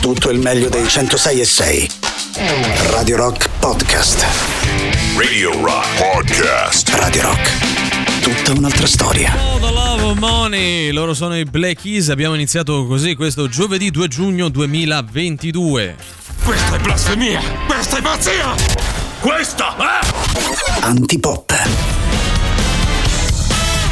[0.00, 1.90] tutto il meglio dei 106 e 6.
[2.90, 4.24] Radio Rock Podcast.
[5.16, 6.88] Radio Rock Podcast.
[6.94, 8.22] Radio Rock.
[8.22, 9.34] Tutta un'altra storia.
[9.36, 10.90] Oh, the love of money.
[10.90, 12.08] Loro sono i Black Keys.
[12.08, 15.96] Abbiamo iniziato così questo giovedì 2 giugno 2022.
[16.44, 17.40] Questa è blasfemia!
[17.66, 18.54] Questa è pazzia!
[19.20, 20.80] Questa è...
[20.80, 21.99] Antipop.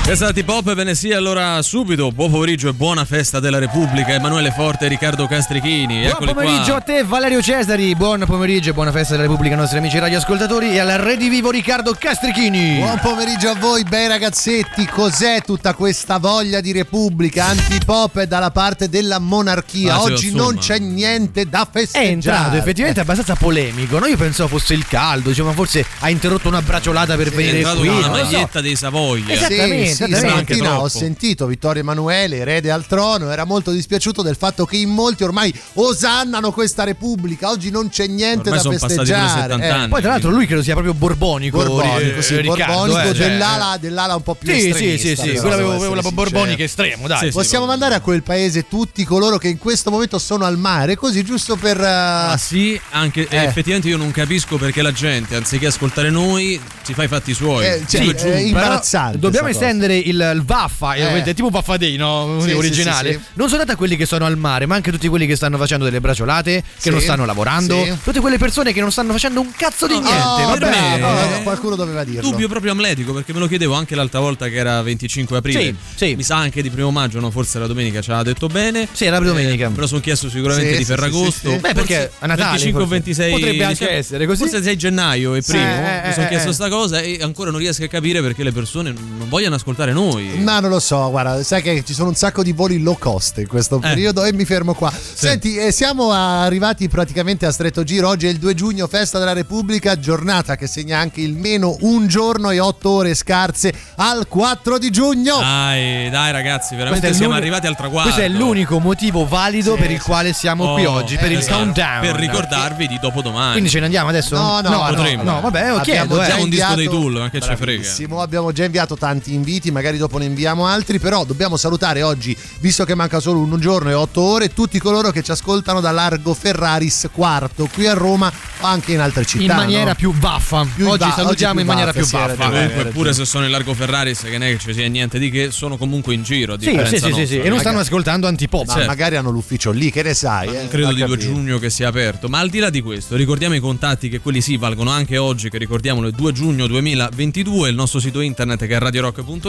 [0.08, 2.10] È Pop ve ne sia allora subito.
[2.12, 4.14] Buon pomeriggio e buona festa della Repubblica.
[4.14, 6.08] Emanuele Forte e Riccardo Castrichini.
[6.08, 6.76] Buon pomeriggio qua.
[6.76, 10.70] a te Valerio Cesari, buon pomeriggio e buona festa della Repubblica ai nostri amici radioascoltatori
[10.72, 12.76] e al redivivo Riccardo Castrichini.
[12.78, 14.86] Buon pomeriggio a voi, bei ragazzetti.
[14.86, 17.44] Cos'è tutta questa voglia di repubblica?
[17.44, 19.96] Antipop è dalla parte della monarchia.
[19.96, 22.08] Ah, sì, Oggi non c'è niente da È festeggiare.
[22.08, 24.06] entrato effettivamente abbastanza polemico, no?
[24.06, 27.80] Io pensavo fosse il caldo, diciamo forse ha interrotto una bracciolata per È venire entrato
[27.80, 27.88] qui.
[27.88, 28.30] con una non lo so.
[28.32, 29.24] maglietta dei Savoia.
[29.28, 29.52] Esatto.
[29.52, 30.54] Sì, Esattamente, sì, esattamente.
[30.54, 34.90] stamattina ho sentito Vittorio Emanuele, erede al trono, era molto dispiaciuto del fatto che in
[34.90, 37.50] molti ormai osannano questa repubblica.
[37.50, 39.40] Oggi non c'è niente Ormai da festeggiare.
[39.42, 39.68] 70 eh.
[39.68, 39.88] anni.
[39.88, 41.58] Poi tra l'altro lui credo sia proprio borbonico.
[41.58, 45.08] Borbonico, eh, sì, Riccardo, borbonico eh, cioè, dell'ala, dell'ala un po' più Sì, sì, estremista.
[45.08, 46.10] sì, sì, però, quella la sincero.
[46.12, 47.18] borbonica estremo, dai.
[47.18, 47.32] Sì, sì.
[47.32, 51.22] Possiamo mandare a quel paese tutti coloro che in questo momento sono al mare, così
[51.24, 51.80] giusto per...
[51.80, 53.44] eh, Ah sì, anche Eh.
[53.44, 57.66] effettivamente io non capisco perché la gente, anziché ascoltare noi, si fa i fatti suoi.
[57.66, 58.28] Eh, cioè, eh, giù.
[58.28, 61.02] imbarazzante Dobbiamo sta estendere il, il Vaffa, Eh.
[61.02, 62.38] ovviamente, tipo Day, no?
[62.40, 63.12] Sì, originale.
[63.12, 63.30] sì, sì, sì.
[63.34, 65.56] Non soltanto a quelli che sono al mare, ma anche a tutti quelli che stanno
[65.58, 67.94] facendo delle bracciolate, che Sì, non stanno lavorando, sì.
[68.02, 70.10] tutte quelle persone che non stanno facendo un cazzo di niente.
[70.22, 70.58] Oh, vabbè.
[70.58, 71.36] vabbè, vabbè.
[71.36, 72.28] no, qualcuno doveva dirlo.
[72.30, 75.60] Dubbio proprio amletico perché me lo chiedevo anche l'altra volta che era 25 aprile.
[75.60, 76.14] Sì, sì.
[76.16, 77.30] Mi sa anche di primo maggio, no?
[77.30, 78.88] Forse la domenica ci aveva detto bene.
[78.92, 79.66] Sì, era domenica.
[79.68, 81.48] Eh, lo sono chiesto sicuramente Sì, di Ferragosto.
[81.50, 81.60] sì, sì.
[81.60, 83.02] Beh, perché a Natale, 25 o forse.
[83.02, 84.38] 26 Potrebbe anche diciamo- essere così.
[84.38, 85.62] Forse 6 gennaio e primo.
[85.64, 86.52] eh, mi sono eh, chiesto eh.
[86.52, 90.38] sta cosa e ancora non riesco a capire perché le persone non vogliono ascoltare noi.
[90.38, 93.38] Ma non lo so, guarda, sai che ci sono un sacco di voli low cost
[93.38, 93.80] in questo Eh.
[93.80, 94.92] periodo e mi fermo qua.
[94.92, 98.08] Senti, eh, siamo arrivati praticamente a stretto giro.
[98.08, 102.06] Oggi è il 2 giugno, festa della Repubblica, giornata che segna anche il meno un
[102.06, 105.38] giorno e otto ore scarse al 4 di giugno.
[105.38, 108.10] Dai, dai ragazzi, veramente siamo arrivati al traguardo.
[108.12, 111.56] Questo è l'unico motivo valido per il quale siamo qui Oh, oggi, per il esatto,
[111.58, 112.00] countdown.
[112.00, 113.52] Per ricordarvi di dopodomani.
[113.52, 114.34] Quindi ce ne andiamo adesso?
[114.36, 115.22] No, no, no, potremmo.
[115.22, 116.42] no, vabbè, io Abbiamo chiedo, già eh.
[116.42, 118.20] Un disco dei Tool, ma che ce frega.
[118.20, 122.84] Abbiamo già inviato tanti inviti, magari dopo ne inviamo altri, però dobbiamo salutare oggi, visto
[122.84, 126.34] che manca solo un giorno e otto ore, tutti coloro che ci ascoltano da Largo
[126.34, 129.42] Ferraris quarto, qui a Roma o anche in altre città.
[129.44, 129.94] in maniera no?
[129.94, 130.66] più baffa.
[130.74, 132.44] Più oggi ba- salutiamo oggi in maniera baffa, più baffa.
[132.44, 132.68] ragione.
[132.68, 135.30] Comunque, pure se sono in largo Ferraris, che non è che ci sia niente di
[135.30, 136.54] che, sono comunque in giro.
[136.54, 138.66] A Sì, sì, sì, sì, sì, e non stanno ascoltando antipop.
[138.66, 138.88] Ma Certo.
[138.88, 140.48] magari hanno l'ufficio lì, che ne sai?
[140.48, 140.68] eh?
[140.68, 141.32] Credo Va di 2 capito.
[141.32, 144.40] giugno che sia aperto, ma al di là di questo, ricordiamo i contatti che quelli
[144.40, 148.74] sì valgono anche oggi, che ricordiamolo, il 2 giugno 2022, il nostro sito internet che
[148.74, 149.47] è radiorock.it,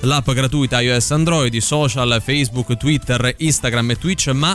[0.00, 4.54] l'app gratuita iOS Android, i social, Facebook, Twitter, Instagram e Twitch, ma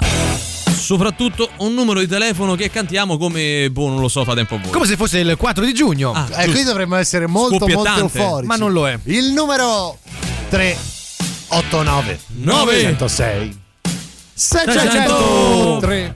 [0.74, 4.60] soprattutto un numero di telefono che cantiamo come, boh, non lo so, fate un po'
[4.62, 4.72] voi.
[4.72, 6.12] Come se fosse il 4 di giugno.
[6.12, 8.48] Ah, Eh, qui dovremmo essere molto molto euforici.
[8.48, 9.00] Ma non lo è.
[9.06, 9.98] Il numero
[10.50, 12.82] 389 Nove.
[12.82, 13.62] 106
[14.34, 15.78] Seicento.
[15.80, 16.16] 3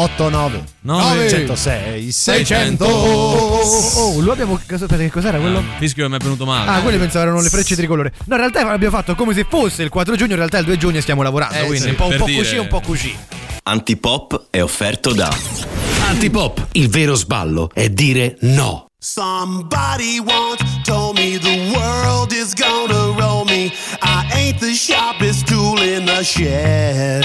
[0.00, 1.28] 89 Nove.
[1.28, 4.60] 106 600 Oh, lo abbiamo.
[4.70, 5.58] Aspetta, che cos'era quello?
[5.58, 6.70] Ah, fischio che mi è venuto male.
[6.70, 8.12] Ah, quelli pensavo erano le frecce tricolore.
[8.26, 10.66] No, in realtà abbiamo fatto come se fosse il 4 giugno, in realtà è il
[10.66, 11.56] 2 giugno e stiamo lavorando.
[11.56, 13.16] Eh, quindi sì, un po', un po' dire- così, un po' così.
[13.64, 15.34] Antipop è offerto da
[16.06, 18.86] Antipop, il vero sballo è dire no.
[19.00, 23.72] Somebody once told me the world is gonna roll me.
[24.02, 27.24] I ain't the sharpest tool in the shed.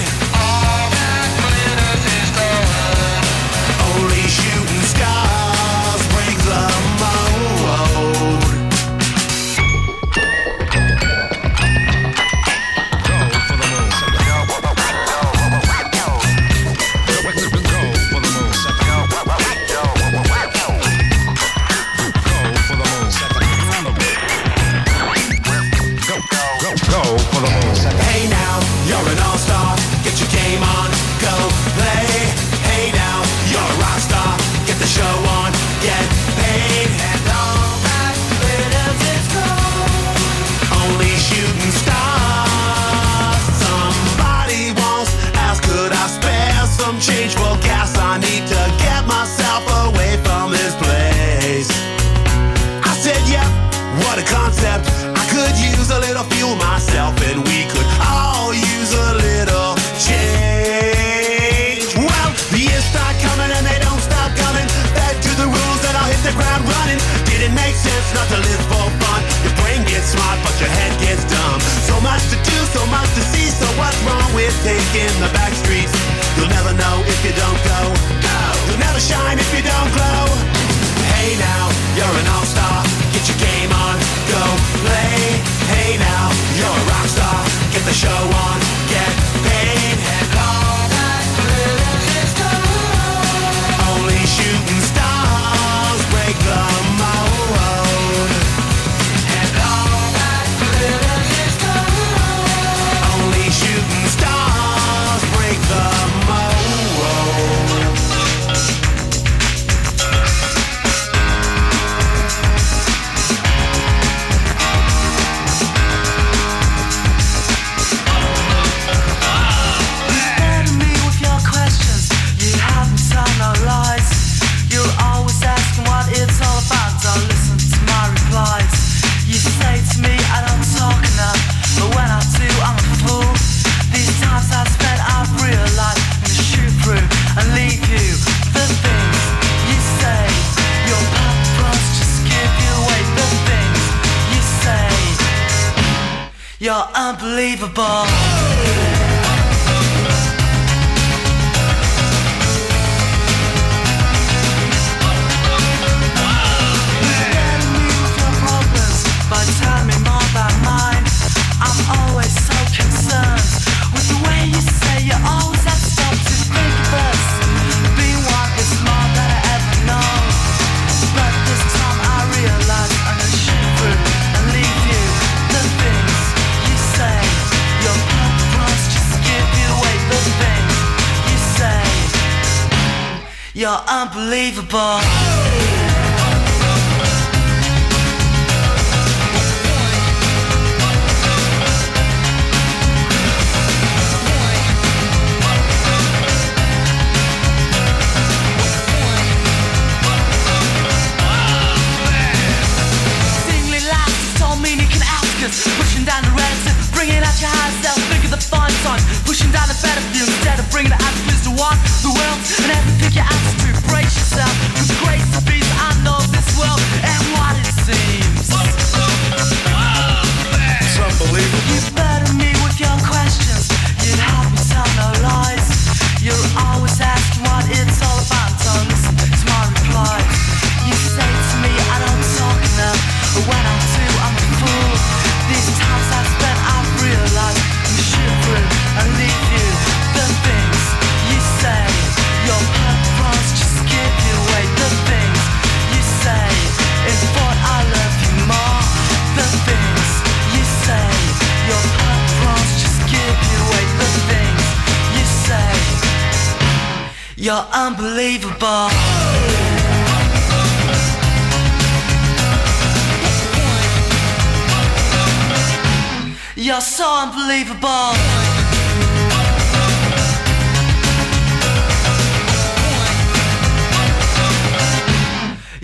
[184.51, 185.20] Unbelievable.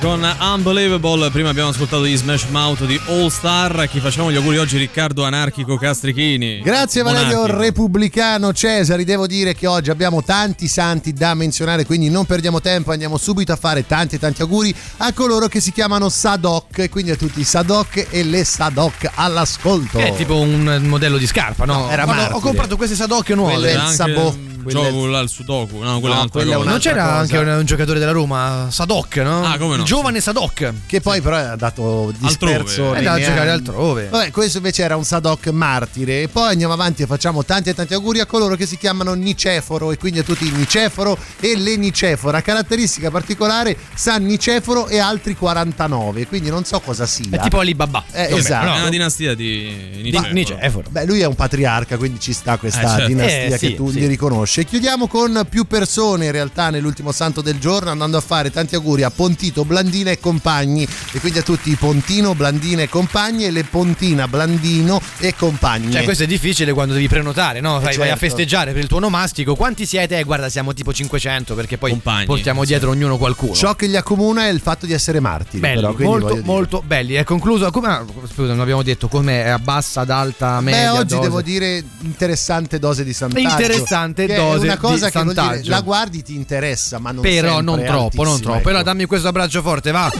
[0.00, 1.30] Con Unbelievable.
[1.30, 3.86] Prima abbiamo ascoltato gli Smash Mouth di All Star.
[3.88, 4.76] Chi facciamo gli auguri oggi?
[4.78, 6.60] Riccardo Anarchico Castrichini.
[6.60, 7.58] Grazie Valerio Monarchico.
[7.60, 12.90] Repubblicano Cesari, devo dire che oggi abbiamo tanti santi da menzionare, quindi non perdiamo tempo,
[12.90, 17.16] andiamo subito a fare tanti tanti auguri a coloro che si chiamano Sadok, quindi a
[17.16, 19.98] tutti i Sadok e le Sadok all'ascolto.
[19.98, 21.74] È tipo un modello di scarpa, no?
[21.84, 23.52] No, era Guarda, ho comprato queste Sadocche nuove.
[23.54, 25.78] Quelle- anche Sabo- un quella- gioco là, il Sudoku.
[25.78, 26.70] No, quella No, è un'altra cosa.
[26.70, 27.14] Non c'era cosa.
[27.16, 29.44] anche un, un giocatore della Roma, Sadok, no?
[29.44, 29.81] Ah, come no?
[29.82, 30.72] Il giovane Sadok.
[30.86, 32.90] Che poi però è andato disperso.
[32.92, 32.98] Altrove.
[32.98, 34.08] È da nei giocare altrove.
[34.08, 36.22] Vabbè, questo invece era un Sadok martire.
[36.22, 39.14] E poi andiamo avanti e facciamo tanti e tanti auguri a coloro che si chiamano
[39.14, 42.40] Niceforo e quindi a tutti i Niceforo e le Nicefora.
[42.42, 47.26] Caratteristica particolare, San Niceforo e altri 49, quindi non so cosa sia.
[47.30, 48.04] È tipo Alibaba.
[48.12, 48.66] Eh, esatto.
[48.66, 48.76] È no?
[48.76, 50.32] una dinastia di Niceforo.
[50.32, 50.88] Niceforo.
[50.90, 53.06] Beh, lui è un patriarca, quindi ci sta questa Eh, certo.
[53.06, 53.98] dinastia Eh, sì, che tu sì.
[53.98, 54.20] gli riconosci.
[54.32, 54.64] conosce.
[54.64, 59.02] Chiudiamo con più persone in realtà nell'ultimo santo del giorno andando a fare tanti auguri
[59.02, 63.50] a Pontito, Blandina e compagni e quindi a tutti i Pontino, Blandina e compagni e
[63.50, 65.92] le Pontina, Blandino e compagni.
[65.92, 67.80] Cioè, questo è difficile quando devi prenotare, no?
[67.80, 68.26] Vai, vai a certo.
[68.26, 69.54] festeggiare per il tuo nomastico.
[69.54, 70.18] Quanti siete?
[70.18, 72.66] Eh, guarda, siamo tipo 500 perché poi Compagni, portiamo sì.
[72.66, 73.54] dietro ognuno qualcuno.
[73.54, 75.60] Ciò che li accomuna è il fatto di essere martiri.
[75.60, 76.42] Belli, però, molto, dire.
[76.44, 77.14] molto belli.
[77.14, 77.70] È concluso.
[77.70, 80.92] Come, ah, scusa, non abbiamo detto come è a bassa, ad alta, Beh, media.
[80.92, 81.20] oggi dose.
[81.20, 83.48] devo dire interessante dose di santaggio.
[83.48, 87.54] Interessante dose è una cosa di che dire, la guardi ti interessa, ma non Però
[87.54, 88.58] sempre non troppo, non troppo.
[88.58, 88.68] ecco.
[88.68, 90.10] Allora dammi questo abbraccio forte, va.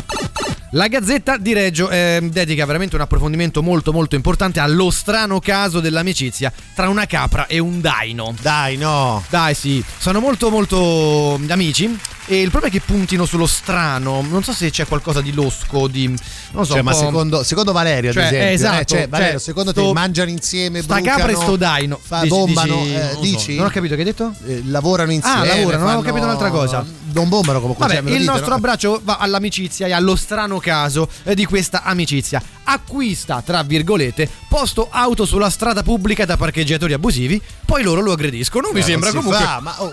[0.75, 5.81] La Gazzetta di Reggio eh, dedica veramente un approfondimento molto molto importante allo strano caso
[5.81, 8.35] dell'amicizia tra una capra e un daino.
[8.41, 9.23] Dai, no.
[9.29, 14.23] Dai, sì, sono molto molto amici e il problema è che puntino sullo strano.
[14.27, 16.07] Non so se c'è qualcosa di losco, di
[16.53, 19.33] non so, Cioè, ma secondo, secondo Valerio, Cioè, ad esempio, eh, esatto, eh, cioè, Valerio,
[19.33, 21.99] cioè, secondo te sto- mangiano insieme, sta brucano, capra e sto daino.
[22.03, 23.21] fa, Dici- bombano, dici- eh, non so.
[23.21, 23.57] dici?
[23.57, 24.33] Non ho capito che hai detto?
[24.47, 25.37] Eh, lavorano insieme.
[25.51, 26.87] Ah, lavorano, non ho fanno- capito un'altra cosa.
[27.15, 27.87] Non bombano comunque.
[27.87, 28.55] Vabbè, cioè, il dite, nostro no?
[28.55, 32.43] abbraccio va all'amicizia e allo strano caso eh, di questa amicizia.
[32.65, 38.71] Acquista, tra virgolette, posto auto sulla strada pubblica da parcheggiatori abusivi, poi loro lo aggrediscono.
[38.73, 39.37] Mi Eh, sembra comunque.
[39.37, 39.93] fa, ma, oh,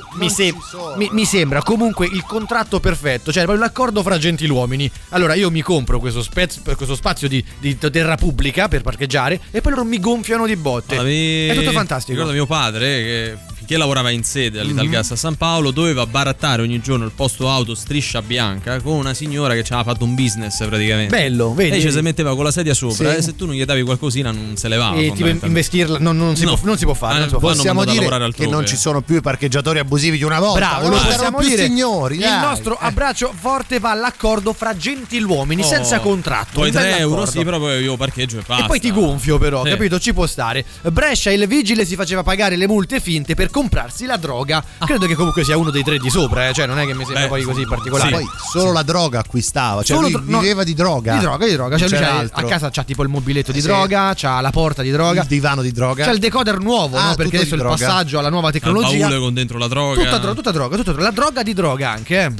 [1.12, 4.90] mi, sembra comunque il contratto perfetto, cioè proprio l'accordo fra gentiluomini.
[5.10, 9.62] Allora io mi compro questo, spez- questo spazio di, di terra pubblica per parcheggiare e
[9.62, 10.94] poi loro mi gonfiano di botte.
[10.94, 12.12] Allora, mi- È tutto fantastico.
[12.12, 13.38] Ricordo mio padre che
[13.70, 14.66] finché lavorava in sede Mhm.
[14.70, 19.14] all'Italgas a San Paolo doveva barattare ogni giorno il posto auto striscia bianca con una
[19.14, 21.16] signora che ci aveva fatto un business praticamente.
[21.16, 21.70] Bello, vedi?
[21.72, 23.18] Lei ci si metteva con la sedia sopra Sì.
[23.18, 24.96] e se tu non gli davi qualcosina non se levava.
[24.98, 26.56] E tipo investirla non, non si No.
[26.56, 27.16] può, non si può fare.
[27.16, 30.24] Eh, non si può Possiamo dire che non ci sono più i parcheggiatori abusivi di
[30.24, 30.58] una volta.
[30.60, 31.64] Bravo, non lo possiamo più dire.
[31.66, 32.16] signori.
[32.16, 32.42] il dai.
[32.42, 36.60] nostro abbraccio forte va all'accordo fra gentiluomini Oh, senza contratto.
[36.60, 38.64] Poi un bel 3 euro, sì, però poi io parcheggio e basta.
[38.64, 39.70] E poi ti gonfio però, Sì.
[39.70, 40.00] capito?
[40.00, 40.66] Ci può stare.
[40.92, 44.64] Brescia il vigile si faceva pagare le multe finte per comprarsi la droga.
[44.86, 46.54] Credo che comunque sia uno dei tre di sopra, eh.
[46.54, 48.10] cioè non è che mi sembra Beh, poi così particolare.
[48.12, 51.14] Poi solo la droga acquistava, cioè Solo lui dro- no, viveva di droga.
[51.14, 51.78] Di droga, di droga.
[51.78, 53.68] Cioè, lui c'ha- a casa c'ha tipo il mobiletto di Sì.
[53.68, 55.22] droga, c'ha la porta di droga.
[55.22, 56.06] il divano di droga.
[56.06, 57.16] C'è il decoder nuovo, Ah, no?
[57.16, 57.76] Perché adesso il droga.
[57.76, 59.08] passaggio alla nuova Il tecnologia.
[59.08, 60.02] baule con dentro la droga.
[60.02, 61.08] Tutta, dro- tutta droga, tutta droga.
[61.08, 62.34] La droga di droga anche, eh.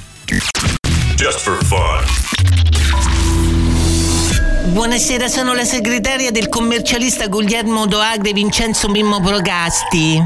[1.16, 2.79] Just for fun.
[4.72, 10.24] Buonasera, sono la segretaria del commercialista Guglielmo Doagre Vincenzo Mimmo Progasti.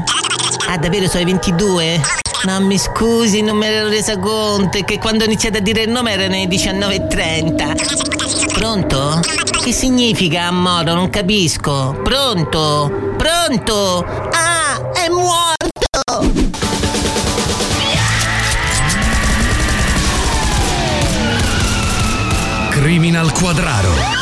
[0.68, 1.98] Ah, davvero sono i 22?
[2.44, 5.84] No, mi scusi, non me ne ero resa conto, che quando ho iniziato a dire
[5.84, 8.52] il nome erano le 19.30.
[8.52, 9.20] Pronto?
[9.62, 10.92] Che significa Ammoro?
[10.92, 11.98] Non capisco.
[12.04, 13.14] Pronto?
[13.16, 14.04] Pronto?
[14.30, 15.62] Ah, è morto!
[22.70, 24.13] Criminal Quadraro.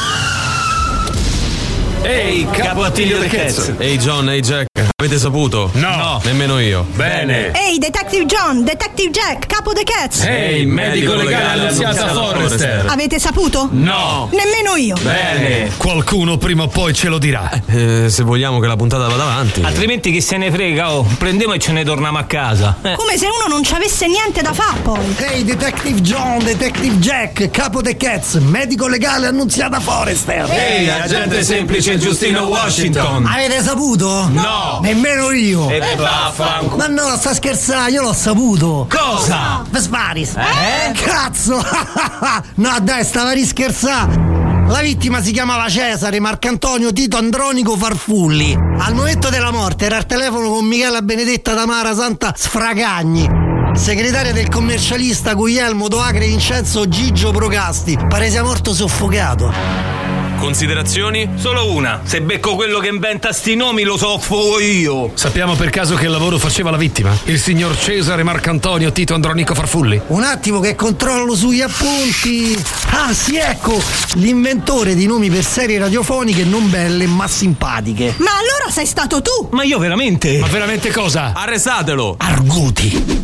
[2.02, 3.74] Ehi, capo Attilio De Cazzo.
[3.78, 4.66] Ehi John, ehi Jack,
[4.96, 5.70] avete saputo?
[5.74, 6.20] No.
[6.24, 6.84] Nemmeno io.
[6.94, 7.52] Bene.
[7.52, 10.24] Ehi, Detective John, Detective Jack, capo The Cats.
[10.24, 12.86] Ehi, medico legale annunziata Forrester.
[12.88, 13.68] Avete saputo?
[13.70, 14.28] No.
[14.32, 14.96] Nemmeno io.
[15.00, 15.70] Bene.
[15.76, 17.50] Qualcuno prima o poi ce lo dirà.
[17.66, 19.62] Eh, se vogliamo che la puntata vada avanti.
[19.62, 22.78] Altrimenti chi se ne frega, oh, prendiamo e ce ne torniamo a casa.
[22.82, 22.96] Eh.
[22.96, 25.14] Come se uno non ci avesse niente da fare poi.
[25.18, 30.50] Ehi, Detective John, Detective Jack, capo The Cats, medico legale annunziata Forrester.
[30.50, 33.26] Ehi, agente semplice Giustino Washington.
[33.26, 34.28] Avete saputo?
[34.28, 34.80] No.
[34.82, 35.68] Nemmeno io.
[35.68, 36.76] E vaffanculo.
[36.76, 38.86] Ma no, sta scherzando, io l'ho saputo.
[38.88, 39.64] Cosa?
[39.68, 40.34] Vesparis.
[40.36, 40.92] Eh?
[40.92, 41.56] Cazzo!
[42.56, 44.30] no, dai, stava rischerzando.
[44.68, 48.56] La vittima si chiamava Cesare Marcantonio Tito Andronico Farfulli.
[48.78, 53.28] Al momento della morte era al telefono con Michela Benedetta Tamara Santa Sfragagni.
[53.74, 57.98] Segretaria del commercialista Guglielmo Doacre Vincenzo Gigio Procasti.
[58.08, 60.11] Pare sia morto soffocato.
[60.42, 61.34] Considerazioni?
[61.36, 62.00] Solo una.
[62.02, 65.12] Se becco quello che inventa sti nomi lo soffo io.
[65.14, 67.16] Sappiamo per caso che lavoro faceva la vittima?
[67.26, 70.00] Il signor Cesare Marcantonio Tito Andronico Farfulli.
[70.08, 72.60] Un attimo che controllo sugli appunti.
[72.90, 73.80] Ah, sì, ecco,
[74.14, 78.12] l'inventore di nomi per serie radiofoniche non belle ma simpatiche.
[78.16, 79.48] Ma allora sei stato tu?
[79.52, 80.38] Ma io veramente?
[80.40, 81.34] Ma veramente cosa?
[81.36, 82.16] Arrestatelo!
[82.18, 83.22] Arguti.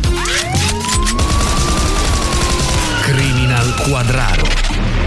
[3.02, 4.97] Criminal Quadraro.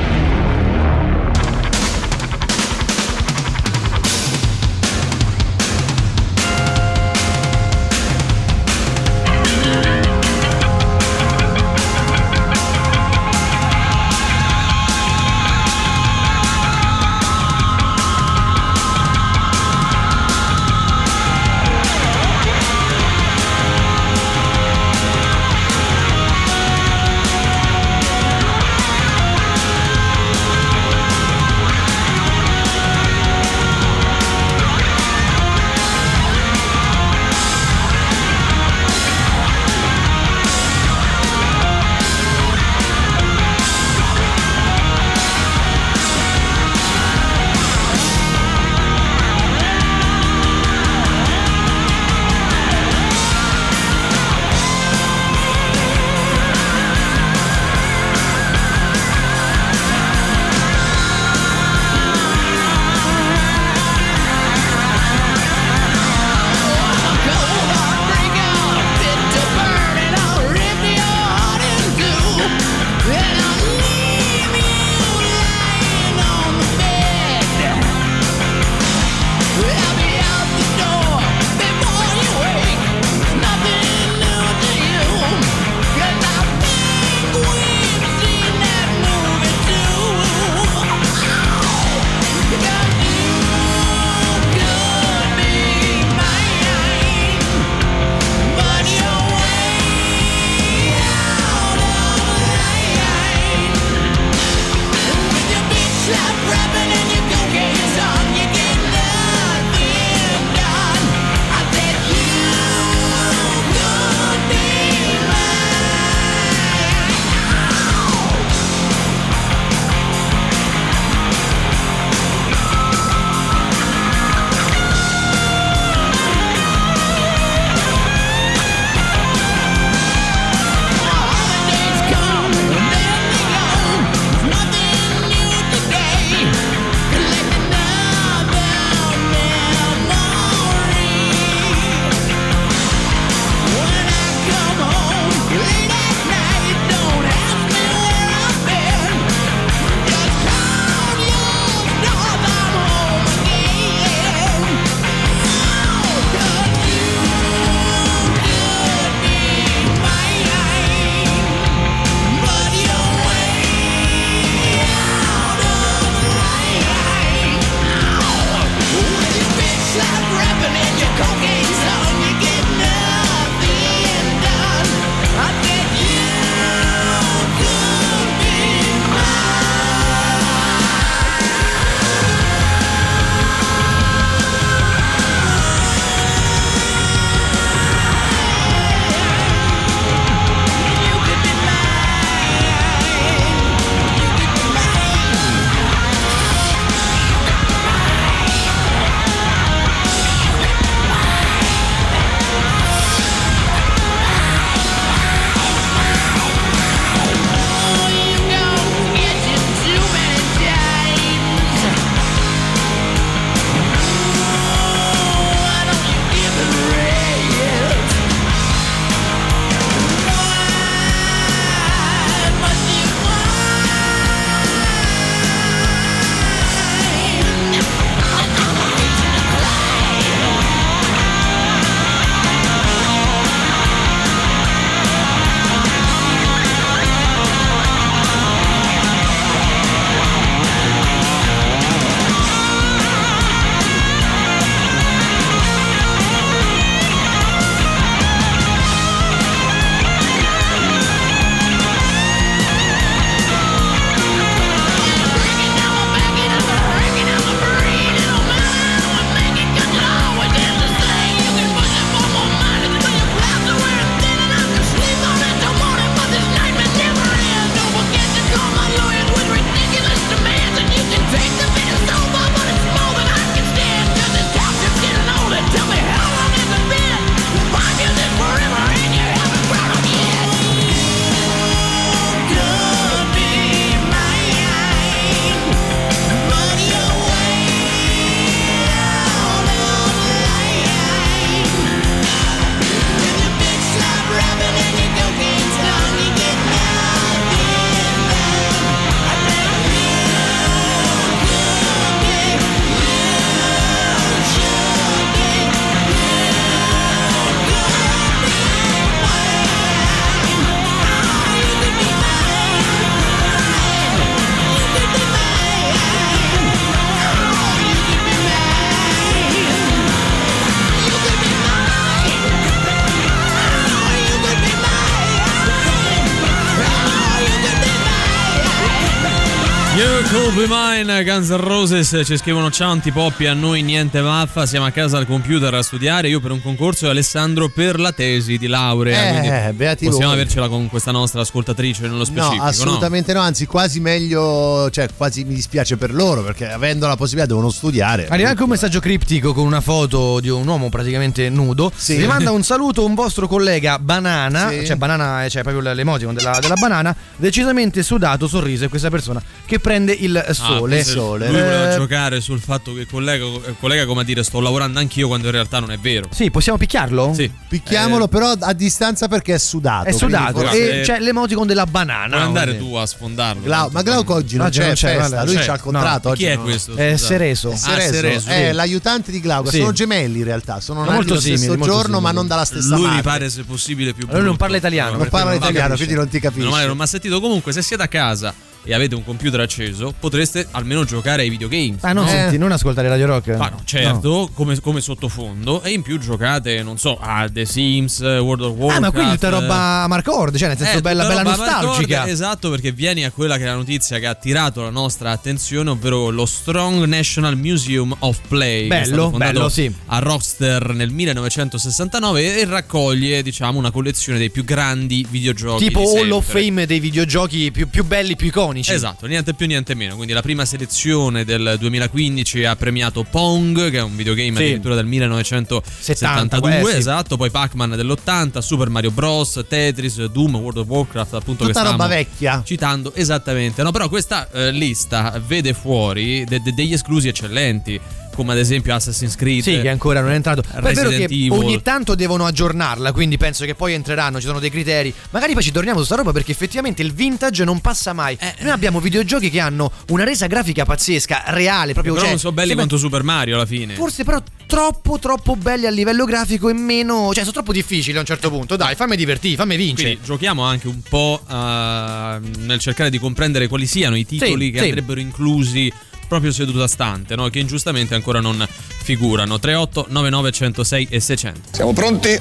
[330.62, 334.92] Be Mine, Guns N' Roses ci scrivono ciao antipoppi, a noi niente vaffa, siamo a
[334.92, 338.68] casa al computer a studiare, io per un concorso e Alessandro per la tesi di
[338.68, 339.28] laurea.
[339.28, 340.40] Eh, quindi beati possiamo voi.
[340.40, 342.62] avercela con questa nostra ascoltatrice nello specifico.
[342.62, 343.40] No, assolutamente no?
[343.40, 348.28] anzi quasi meglio, cioè quasi mi dispiace per loro perché avendo la possibilità devono studiare.
[348.28, 351.92] Arriva anche un messaggio criptico con una foto di un uomo praticamente nudo.
[351.96, 352.18] Sì.
[352.18, 354.86] Vi manda un saluto un vostro collega Banana, Sì.
[354.86, 359.80] cioè Banana, cioè proprio l'emoticon della, della banana, decisamente sudato, sorriso, e questa persona che
[359.80, 360.96] prende il Ah, sole.
[361.04, 363.46] forse Lui voleva Eh, giocare sul fatto che collega,
[363.80, 366.28] collega come a dire sto lavorando anch'io quando in realtà non è vero.
[366.32, 367.34] Sì, possiamo picchiarlo?
[367.34, 367.50] Sì.
[367.68, 370.08] Picchiamolo però a distanza perché è sudato.
[370.08, 372.28] È sudato quindi e c'è l'emoticon della banana.
[372.36, 373.62] Puoi andare tu a sfondarlo.
[373.64, 375.66] Glau- ma Glauco oggi non Oggi c'è, non c'è, festa, vale, lui c'è.
[375.66, 376.28] c'ha il contratto.
[376.28, 376.62] No, oggi chi è no.
[376.64, 376.96] questo?
[376.96, 377.16] È.
[377.18, 377.70] Cereso.
[377.72, 379.70] È Ah, Cereso, è l'aiutante di Glauco.
[379.70, 379.78] Sì.
[379.78, 382.22] Sono gemelli in realtà, sono nati molto lo stesso simili, giorno, simili.
[382.22, 384.58] ma non dalla stessa Lui mi pare se possibile più Lui non brutto.
[384.58, 387.40] parla italiano, No, Non parla italiano, quindi non ti male, non mi ha sentito.
[387.40, 388.54] Comunque, se siete a casa
[388.84, 392.04] e avete un computer acceso, potreste almeno giocare ai videogames.
[392.04, 392.30] Ah, non, Eh.
[392.30, 393.48] senti, non ascoltare Radio Rock?
[393.58, 398.20] Ma no, certo, Come, come sottofondo, e in più giocate, non so, a The Sims,
[398.22, 398.98] World of Warcraft.
[398.98, 402.16] Ah, ma quindi tutta roba Marcord, cioè nel senso Eh, bella, bella nostalgica.
[402.18, 405.32] hardcore, esatto, perché vieni a quella che è la notizia che ha attirato la nostra
[405.32, 408.88] attenzione, ovvero lo Strong National Museum of Play.
[408.88, 409.94] Bello, bello, sì.
[410.08, 415.86] A Rockster nel 1969 e raccoglie, diciamo, una collezione dei più grandi videogiochi.
[415.86, 416.50] Tipo Hall of.
[416.52, 418.70] Fame dei videogiochi più, più belli, più iconici.
[418.80, 420.16] Esatto, niente più niente meno.
[420.16, 424.64] Quindi la prima selezione del 2015 ha premiato Pong, che è un videogame Sì.
[424.64, 426.98] addirittura del 1972, 70, eh, sì.
[426.98, 431.90] esatto, poi Pac-Man dell'80, Super Mario Bros, Tetris, Doom, World of Warcraft, appunto Tutta che
[431.90, 432.62] roba vecchia.
[432.66, 433.84] citando esattamente.
[433.84, 438.00] No, però questa eh, lista vede fuori de- de- degli esclusi eccellenti,
[438.36, 439.62] come ad esempio Assassin's Creed.
[439.62, 440.62] Sì, che ancora non è entrato.
[440.62, 441.52] Poi è vero che Evil.
[441.52, 445.14] ogni tanto devono aggiornarla, quindi penso che poi entreranno, ci sono dei criteri.
[445.32, 448.38] Magari poi ci torniamo su sta roba perché effettivamente il vintage non passa mai.
[448.40, 452.42] Eh, Noi abbiamo videogiochi che hanno una resa grafica pazzesca, reale, proprio però cioè, non
[452.42, 453.96] so belli quanto Super Mario alla fine.
[453.96, 458.22] Forse però troppo troppo belli a livello grafico e meno, cioè sono troppo difficili a
[458.22, 458.76] un certo punto.
[458.76, 460.10] Dai, fammi divertire, fammi vincere.
[460.10, 464.72] Quindi giochiamo anche un po' eh, nel cercare di comprendere quali siano i titoli Sì,
[464.72, 464.84] che sì.
[464.86, 465.92] andrebbero inclusi
[466.32, 467.50] proprio seduta stante, no?
[467.50, 468.66] che ingiustamente ancora non
[469.04, 469.60] figurano.
[469.60, 471.60] 38 99 106 e 600.
[471.74, 472.40] Siamo pronti?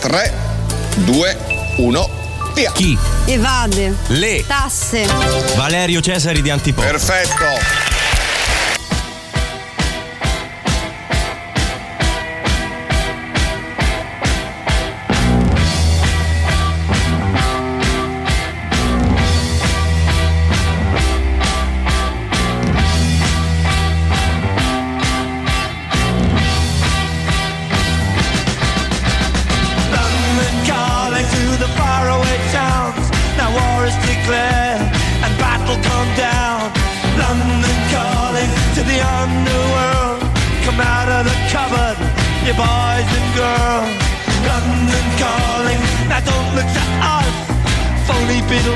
[0.00, 0.32] 3,
[1.04, 1.38] 2,
[1.76, 2.10] 1,
[2.52, 2.72] via!
[2.72, 2.98] Chi?
[3.26, 3.94] Evade.
[4.08, 4.44] Le.
[4.44, 5.06] Tasse.
[5.54, 6.84] Valerio Cesari di Antipop.
[6.84, 8.01] Perfetto!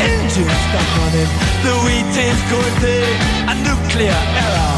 [0.00, 1.30] Engines stop running,
[1.66, 3.12] the wheat is going thin.
[3.50, 4.76] A nuclear error,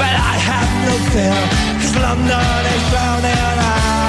[0.00, 1.40] but I have no fear,
[1.80, 3.34] cause London is drowning.
[3.60, 4.03] I,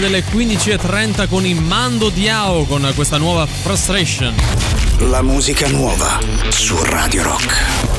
[0.00, 4.34] break delle 15.30 con il Mando Diao con questa nuova Frustration.
[5.10, 7.89] La musica nuova su Radio Rock.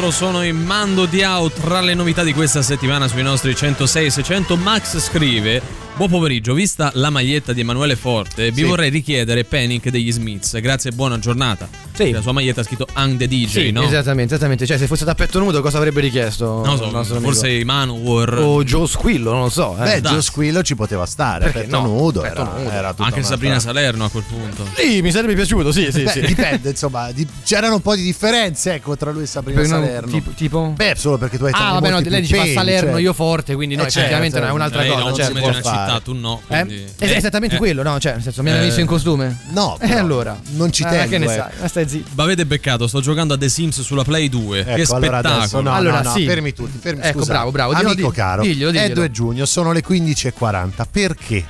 [0.00, 4.10] Loro sono in mando di out tra le novità di questa settimana sui nostri 106
[4.12, 4.56] 600.
[4.56, 5.60] Max scrive:
[5.96, 8.68] Buon pomeriggio, vista la maglietta di Emanuele Forte, vi Sì.
[8.68, 10.60] vorrei richiedere Panic degli Smiths.
[10.60, 11.68] Grazie e buona giornata.
[11.92, 12.12] Sì.
[12.12, 13.82] La sua maglietta ha scritto Hang the DJ, Sì, no?
[13.82, 14.64] esattamente, esattamente.
[14.64, 16.62] Cioè, se fosse da petto nudo, cosa avrebbe richiesto?
[16.64, 17.32] Non lo so, nostro amico?
[17.32, 18.38] forse Manowar.
[18.38, 19.74] O Joe Squillo, non lo so.
[19.80, 19.82] Eh.
[19.82, 20.12] Beh, dai.
[20.12, 21.46] Gio Squillo ci poteva stare.
[21.46, 21.86] Perché petto no?
[21.88, 22.70] nudo, Petto era, nudo.
[22.70, 24.64] era Anche un'altra- Sabrina Salerno a quel punto.
[24.76, 26.20] Sì, mi sarebbe piaciuto, sì, sì, Beh, sì.
[26.20, 29.80] dipende, insomma, di- c'erano un po' di differenze ecco, tra lui e Sabrina Perché no,
[29.88, 30.10] Salerno.
[30.10, 30.72] tipo, tipo?
[30.76, 33.00] Beh, solo perché tu hai Ah, vabbè, no, lei più dice fa peli, Salerno, cioè.
[33.00, 35.02] io forte, quindi no, Eh, effettivamente certo, no, è un'altra Lei cosa.
[35.04, 35.32] non certo.
[35.34, 35.86] si può una fare.
[35.86, 36.40] città, tu no.
[36.48, 36.64] Eh?
[36.64, 37.58] quindi- Es- esattamente Eh.
[37.58, 37.98] quello, no?
[37.98, 38.64] Cioè, nel senso, mi hanno Eh.
[38.64, 39.38] visto in costume?
[39.50, 40.38] No, E allora?
[40.56, 41.28] non ci Ah, tengo, Che ne eh.
[41.28, 41.50] sai?
[41.60, 42.10] Ma stai zitto.
[42.14, 44.64] Ma avete beccato, sto giocando a The Sims sulla Play 2.
[44.64, 45.62] che Ecco, allora spettacolo.
[45.62, 46.24] no, Allora, no, no, sì.
[46.26, 47.32] fermi tutti, fermi Ecco, scusa.
[47.32, 48.94] bravo, bravo, Amico caro, è diglielo.
[48.94, 50.86] 2 giugno, sono le 15.40.
[50.90, 51.44] Perché?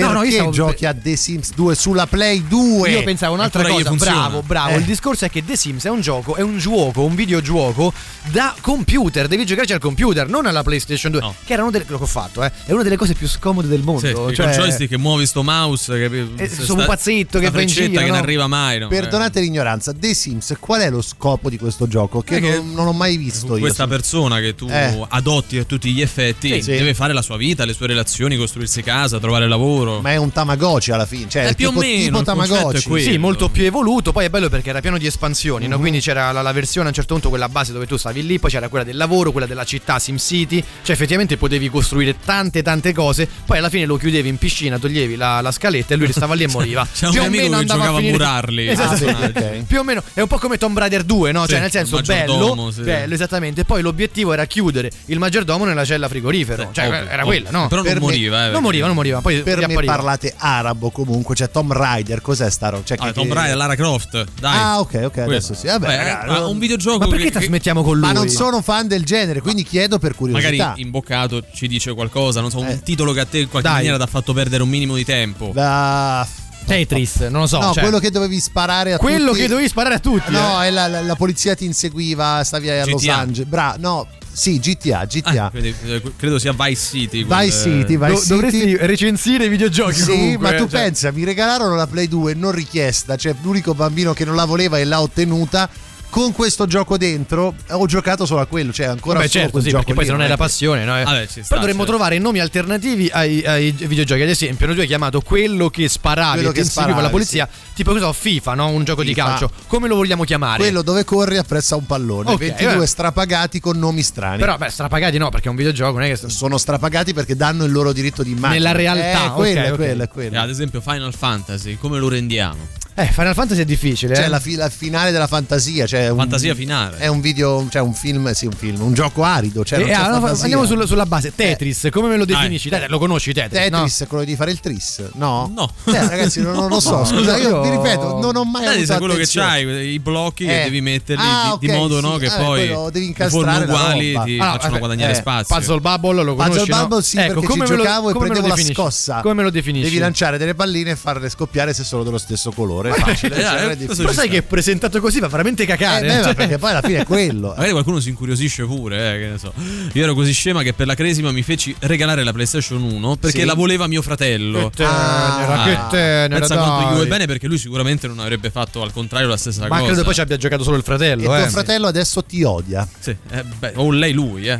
[0.00, 2.90] Perché no, io stavo- giochi a The Sims 2 sulla Play 2?
[2.90, 4.70] Io pensavo un'altra Ancora cosa, bravo, bravo.
[4.74, 4.76] Eh.
[4.78, 7.92] Il discorso è che The Sims è un gioco, è un gioco, un videogioco
[8.30, 9.26] da computer.
[9.28, 11.20] Devi giocarci al computer, non alla PlayStation 2.
[11.20, 11.34] No.
[11.44, 13.82] Che era delle, lo che ho fatto, eh, è una delle cose più scomode del
[13.82, 14.00] mondo.
[14.00, 15.92] Sì, cioè, con joystick che muovi sto mouse.
[16.08, 18.06] Che, Eh, sta- un pazzetto che va in giro, che no?
[18.08, 18.78] non arriva mai.
[18.78, 18.88] No?
[18.88, 22.22] Perdonate l'ignoranza, The Sims, qual è lo scopo di questo gioco?
[22.22, 23.60] Che, È che non, non ho mai visto io.
[23.60, 25.04] questa persona che tu Eh.
[25.08, 26.70] adotti a tutti gli effetti Sì.
[26.72, 29.87] deve fare la sua vita, le sue relazioni, costruirsi casa, trovare lavoro.
[30.00, 33.00] Ma è un Tamagotchi alla fine, cioè è più o tipo, meno, tipo Tamagotchi.
[33.02, 34.12] Sì, molto più evoluto.
[34.12, 35.70] Poi è bello perché era pieno di espansioni, Mhm.
[35.70, 35.78] no?
[35.78, 38.38] Quindi c'era la, la versione a un certo punto, quella base dove tu stavi lì,
[38.38, 40.62] poi c'era quella del lavoro, quella della città, SimCity.
[40.82, 43.28] Cioè, effettivamente potevi costruire tante, tante cose.
[43.46, 46.44] Poi alla fine lo chiudevi in piscina, toglievi la, la scaletta e lui restava lì
[46.44, 46.86] e moriva.
[46.92, 48.66] C'è un Più o amico meno che giocava a finire- murarli.
[48.78, 49.04] Esatto, Ah, sì.
[49.04, 49.62] ok.
[49.66, 51.42] Più o meno è un po' come Tomb Raider 2, no?
[51.44, 52.82] Sì, cioè, nel senso, bello, sì.
[52.82, 53.64] bello, esattamente.
[53.64, 56.62] Poi l'obiettivo era chiudere il maggiordomo nella cella frigorifero.
[56.64, 57.24] Sì, cioè, ovvio, era ovvio.
[57.24, 57.68] quella, no?
[57.68, 58.50] Però Per non moriva, eh.
[58.50, 59.20] non moriva, non moriva.
[59.20, 59.94] Poi Per me appariva.
[59.94, 62.84] parlate arabo comunque, cioè Tom Rider, cos'è sta roba?
[62.84, 64.56] Cioè, Ah, che- Tomb che- Raider, Lara Croft, dai.
[64.58, 65.54] Ah, ok, ok, adesso Questo.
[65.54, 65.66] sì.
[65.66, 68.06] Vabbè, Beh, ragazzi, ma un videogioco Ma perché che- trasmettiamo con lui?
[68.06, 70.48] Ma non sono fan del genere, quindi chiedo per curiosità.
[70.50, 72.72] Magari imboccato ci dice qualcosa, non so, Eh.
[72.72, 73.76] un titolo che a te in qualche Dai.
[73.78, 75.50] maniera ti ha fatto perdere un minimo di tempo.
[75.54, 76.26] La-
[76.68, 77.58] Tetris, non lo so.
[77.60, 79.40] no, cioè, quello che dovevi sparare a quello tutti.
[79.40, 80.30] che dovevi sparare a tutti.
[80.32, 80.66] No, eh.
[80.66, 83.16] è la, la- la polizia ti inseguiva, stavi a Los GTA.
[83.16, 83.48] Angeles.
[83.48, 85.44] Bra, no, sì, GTA, GTA.
[85.46, 87.24] Ah, quindi, eh, credo sia Vice City.
[87.24, 88.28] quel- Vice City, Vice Do- City.
[88.28, 90.82] dovresti recensire i videogiochi Sì, comunque, ma tu cioè.
[90.82, 94.78] pensa, mi regalarono la Play 2 non richiesta, cioè l'unico bambino che non la voleva
[94.78, 95.68] e l'ha ottenuta.
[96.10, 99.68] Con questo gioco dentro ho giocato solo a quello, cioè ancora solo certo, quel sì,
[99.68, 100.98] gioco perché poi se non è la passione, no?
[100.98, 101.04] Eh.
[101.04, 101.84] Vabbè, sta, Però dovremmo certo.
[101.96, 104.22] trovare nomi alternativi ai, ai videogiochi.
[104.22, 107.12] Ad esempio, noi due hai chiamato quello che sparavi Quello e che inseguiva la sparavi,
[107.12, 108.68] polizia, tipo che so, FIFA, no?
[108.70, 109.24] Un gioco di FIFA.
[109.26, 109.50] calcio.
[109.66, 110.58] Come lo vogliamo chiamare?
[110.58, 112.86] Quello dove corri apprezza un pallone, Ok, 22 vabbè.
[112.86, 114.38] strapagati con nomi strani.
[114.38, 117.64] Però, beh, strapagati no, perché è un videogioco, non è che sono strapagati perché danno
[117.64, 118.54] il loro diritto di immagine.
[118.54, 119.76] Nella realtà, Eh, quello, ok, è ok.
[119.76, 120.40] quello, è Eh, quello.
[120.40, 122.66] ad esempio Final Fantasy, come lo rendiamo?
[123.00, 124.28] Eh, Final Fantasy è difficile, Cioè eh.
[124.28, 126.96] la, fi- la finale della fantasia, cioè un- Fantasia finale.
[126.98, 129.92] È un video, cioè un film, sì, un film, un gioco arido, cioè non Eh,
[129.92, 130.42] c'è allora, fantasia.
[130.42, 131.32] andiamo sul- sulla base.
[131.32, 132.68] Tetris, come me lo definisci?
[132.68, 133.60] Tetris, lo conosci Tetris?
[133.62, 134.04] Tetris no?
[134.04, 135.48] è quello di fare il tris, no?
[135.54, 135.70] No.
[135.84, 137.04] Eh, ragazzi, non, non lo so.
[137.04, 139.46] Scusa, io, vi ripeto, non ho mai Dai, avuto sai quello che attenzione.
[139.48, 140.48] c'hai, i blocchi Eh.
[140.48, 142.02] che devi metterli Ah, di, di ok, modo sì.
[142.02, 145.54] no, che Eh, poi devi incastrare uguali ti Ah, facciano vabbè, guadagnare eh, spazio.
[145.56, 146.76] Puzzle Bubble lo Puzzle conosci, no?
[146.80, 149.20] Bubble sì, ecco, perché ci giocavo e prendevo la scossa.
[149.20, 149.84] Come me lo definisci?
[149.88, 152.86] Devi lanciare delle palline e farle scoppiare se sono dello stesso colore.
[152.88, 155.62] È facile, Eh, cioè, non è eh, Però ci sai che presentato così fa veramente
[155.62, 156.06] Eh, cacare.
[156.06, 157.48] beh, ma cioè- perché poi alla fine è quello.
[157.56, 159.52] Magari qualcuno si incuriosisce pure, eh, che ne so.
[159.92, 163.40] Io ero così scema che per la cresima mi feci regalare la PlayStation 1 perché
[163.40, 163.44] Sì.
[163.46, 164.68] la voleva mio fratello.
[164.70, 168.50] Che tenera, Ah, che tenera, Pensa quanto gli vuoi bene perché lui sicuramente non avrebbe
[168.50, 169.84] fatto al contrario la stessa Ma cosa.
[169.86, 171.48] credo poi ci abbia giocato solo il E fratello, tuo eh.
[171.48, 172.86] fratello adesso ti odia.
[172.98, 174.58] Sì, eh, beh, o lei lui, eh.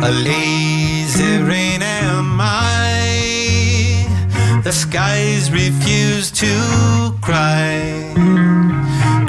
[0.00, 4.06] A lazy rain am I.
[4.62, 8.14] The skies refuse to cry.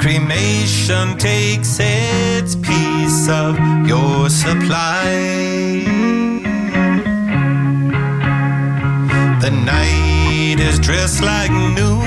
[0.00, 5.10] Cremation takes its piece of your supply.
[9.40, 12.06] The night is dressed like noon.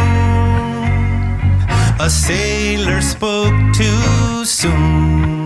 [1.99, 5.42] A sailor spoke too soon.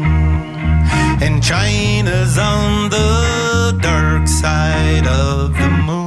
[1.19, 6.06] And China's on the dark side of the moon.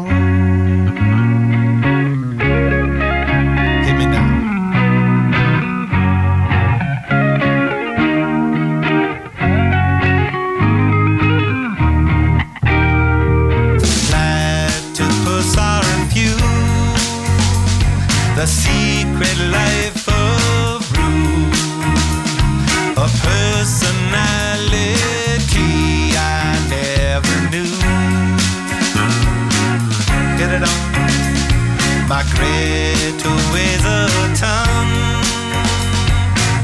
[34.40, 34.86] A ton.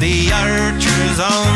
[0.00, 1.55] The archer's on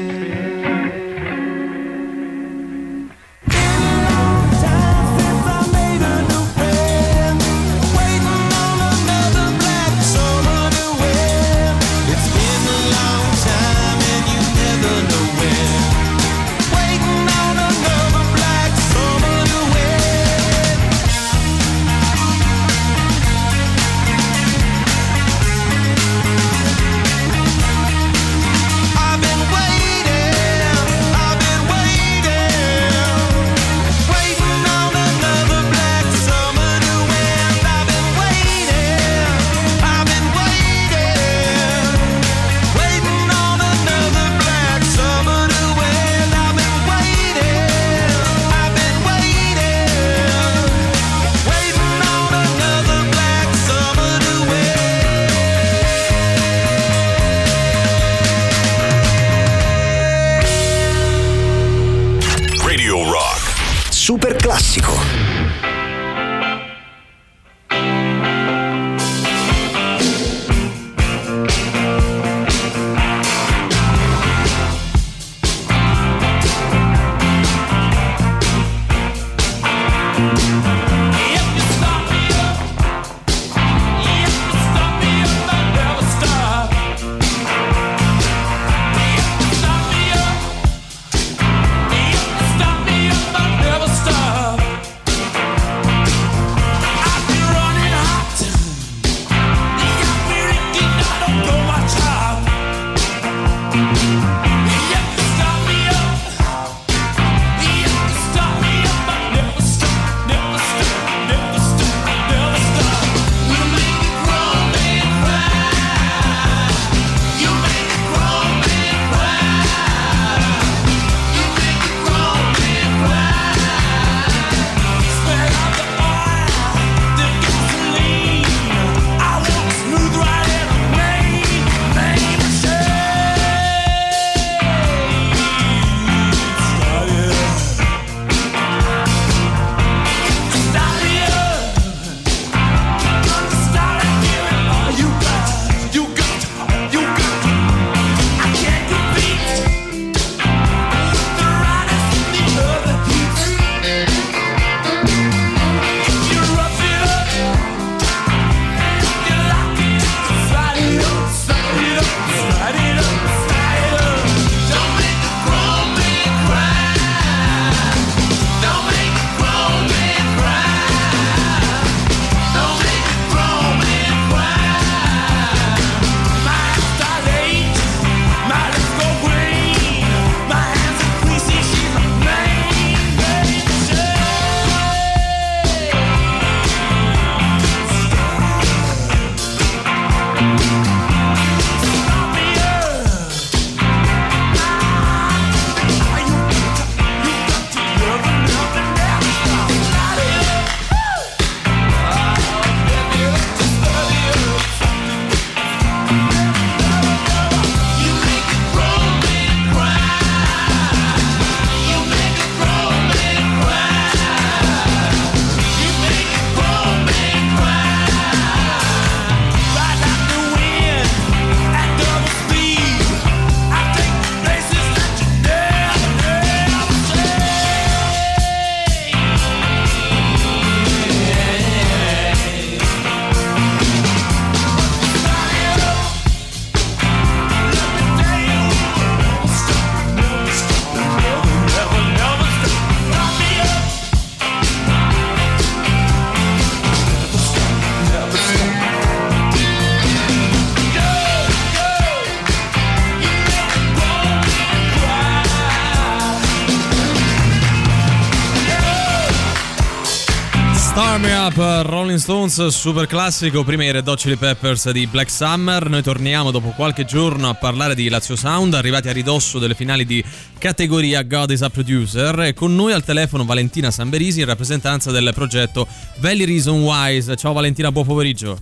[261.61, 265.89] Rolling Stones, super classico, prima i Red Hot Chili Peppers di Black Summer.
[265.89, 270.03] Noi torniamo dopo qualche giorno a parlare di Lazio Sound, arrivati a ridosso delle finali
[270.03, 270.23] di
[270.57, 272.39] categoria God is a Producer.
[272.39, 275.87] E con noi al telefono Valentina Samberisi in rappresentanza del progetto
[276.17, 277.35] Valley Reason Wise.
[277.35, 278.57] Ciao Valentina, buon pomeriggio.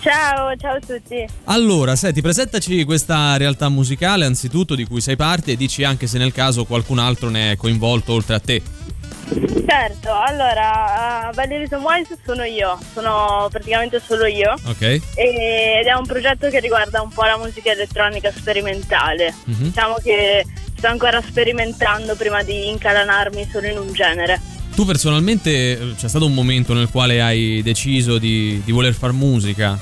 [0.00, 1.26] Ciao, ciao a tutti.
[1.44, 6.16] Allora, senti, presentaci questa realtà musicale anzitutto di cui sei parte e dici anche se
[6.16, 8.62] nel caso qualcun altro ne è coinvolto oltre a te.
[9.66, 14.54] Certo, allora, uh, Reason Wise sono io, sono praticamente solo io.
[14.64, 15.00] Ok?
[15.14, 19.34] Ed è un progetto che riguarda un po' la musica elettronica sperimentale.
[19.44, 19.64] Mhm.
[19.64, 24.40] Diciamo che sto ancora sperimentando prima di incalanarmi solo in un genere.
[24.74, 29.12] Tu personalmente eh, c'è stato un momento nel quale hai deciso di, di voler far
[29.12, 29.78] musica?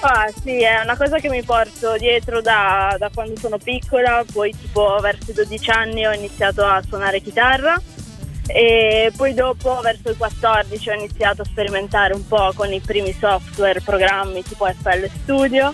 [0.00, 4.54] Ah sì, è una cosa che mi porto dietro da, da quando sono piccola, poi
[4.58, 7.80] tipo verso i 12 anni ho iniziato a suonare chitarra
[8.54, 13.14] e poi dopo verso i 14 ho iniziato a sperimentare un po' con i primi
[13.18, 15.72] software, programmi tipo FL Studio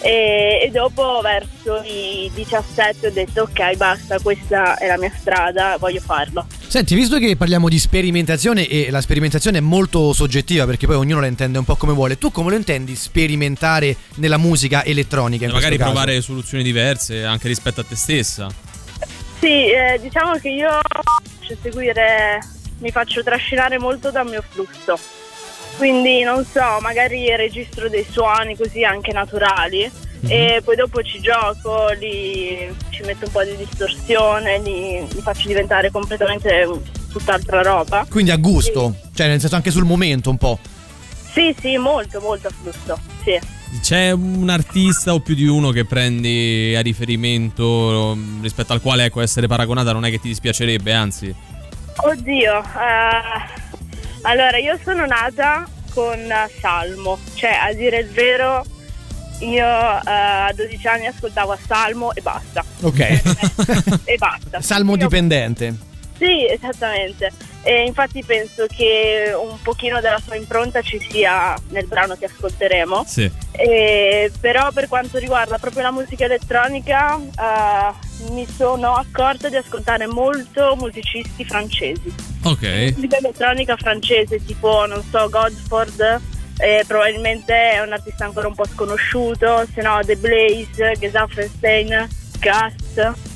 [0.00, 5.76] e, e dopo verso i 17 ho detto ok basta, questa è la mia strada,
[5.78, 6.46] voglio farlo.
[6.66, 11.20] Senti, visto che parliamo di sperimentazione e la sperimentazione è molto soggettiva perché poi ognuno
[11.20, 15.46] la intende un po' come vuole, tu come lo intendi sperimentare nella musica elettronica?
[15.46, 18.48] In Magari provare soluzioni diverse anche rispetto a te stessa.
[19.38, 20.80] Sì, eh, diciamo che io
[21.44, 22.38] faccio seguire,
[22.78, 24.98] mi faccio trascinare molto dal mio flusso.
[25.76, 29.90] Quindi non so, magari registro dei suoni così anche naturali
[30.26, 35.48] e poi dopo ci gioco, li, ci metto un po' di distorsione, li, li faccio
[35.48, 36.66] diventare completamente
[37.10, 38.06] tutt'altra roba.
[38.08, 40.58] Quindi a gusto, cioè nel senso anche sul momento un po'.
[41.32, 42.98] Sì, sì, molto, molto a flusso.
[43.22, 43.38] Sì.
[43.80, 49.04] C'è un artista o più di uno che prendi a riferimento um, rispetto al quale
[49.04, 51.34] ecco essere paragonata non è che ti dispiacerebbe, anzi.
[51.96, 53.60] Oddio, eh,
[54.22, 56.18] allora io sono nata con
[56.60, 58.64] Salmo, cioè a dire il vero
[59.40, 62.64] io eh, a 12 anni ascoltavo a Salmo e basta.
[62.82, 62.98] Ok.
[64.04, 64.60] e basta.
[64.60, 65.76] Salmo dipendente.
[66.16, 67.32] Sì, esattamente.
[67.66, 73.04] E infatti penso che un pochino della sua impronta ci sia nel brano che ascolteremo.
[73.06, 73.30] Sì.
[73.52, 80.06] E, però per quanto riguarda proprio la musica elettronica eh, mi sono accorta di ascoltare
[80.06, 82.12] molto musicisti francesi.
[82.42, 82.92] Ok.
[82.96, 86.20] Musica elettronica francese tipo, non so, Godford.
[86.58, 92.08] eh, probabilmente è un artista ancora un po' sconosciuto, se no The Blaze, Gesaffelstein,
[92.38, 93.32] Gas.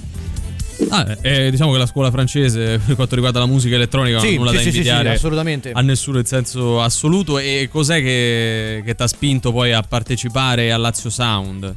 [0.91, 4.45] Ah, eh, diciamo che la scuola francese per quanto riguarda la musica elettronica Sì, non
[4.45, 5.70] nulla sì, da sì, invidiare sì, assolutamente.
[5.72, 7.39] a nessuno in senso assoluto.
[7.39, 11.74] E cos'è che, che ti ha spinto poi a partecipare al Lazio Sound?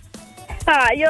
[0.65, 1.09] Ah, io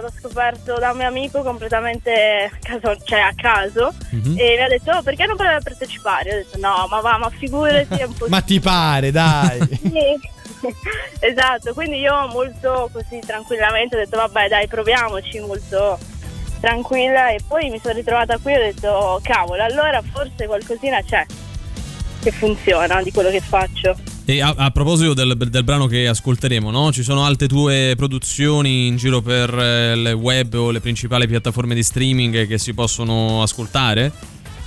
[0.00, 4.34] l'ho scoperto da un mio amico completamente caso- cioè a caso Mhm.
[4.38, 6.28] e mi ha detto "Oh, perché non provi a partecipare?
[6.30, 9.58] Io ho detto no, ma va, ma figurati, è un po' Ma ti pare, dai.
[11.20, 15.98] Esatto, quindi io molto così tranquillamente ho detto vabbè dai proviamoci, molto
[16.64, 21.26] tranquilla e poi mi sono ritrovata qui e ho detto cavolo, allora forse qualcosina c'è
[22.22, 23.94] che funziona di quello che faccio.
[24.24, 26.90] E a, a proposito del, del brano che ascolteremo, no?
[26.90, 31.74] ci sono altre tue produzioni in giro per eh, il web o le principali piattaforme
[31.74, 34.10] di streaming che si possono ascoltare?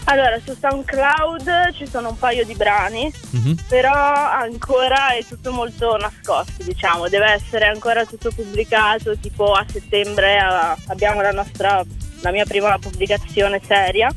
[0.10, 3.58] Allora, su SoundCloud ci sono un paio di brani, Mhm.
[3.68, 10.38] però ancora è tutto molto nascosto, diciamo, deve essere ancora tutto pubblicato, tipo a settembre
[10.38, 11.84] eh, abbiamo la nostra,
[12.22, 14.10] la mia prima pubblicazione seria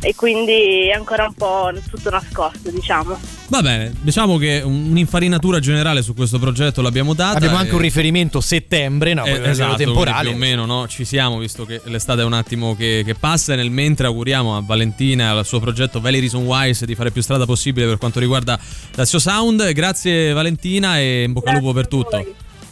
[0.00, 3.18] e quindi è ancora un po' tutto nascosto, diciamo.
[3.48, 7.36] Va bene, diciamo che un'infarinatura generale su questo progetto l'abbiamo data.
[7.36, 9.24] Abbiamo anche e- un riferimento settembre, no?
[9.24, 10.28] Eh, esatto, temporale.
[10.28, 10.86] più o meno no?
[10.88, 14.56] ci siamo visto che l'estate è un attimo che, che passa e nel mentre auguriamo
[14.56, 17.98] a Valentina e al suo progetto Valley Reason Wise di fare più strada possibile per
[17.98, 18.58] quanto riguarda
[18.94, 22.24] Lazio Sound grazie Valentina e in bocca al lupo per tutto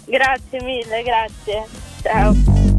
[0.09, 1.66] Grazie mille, grazie.
[2.03, 2.78] Ciao.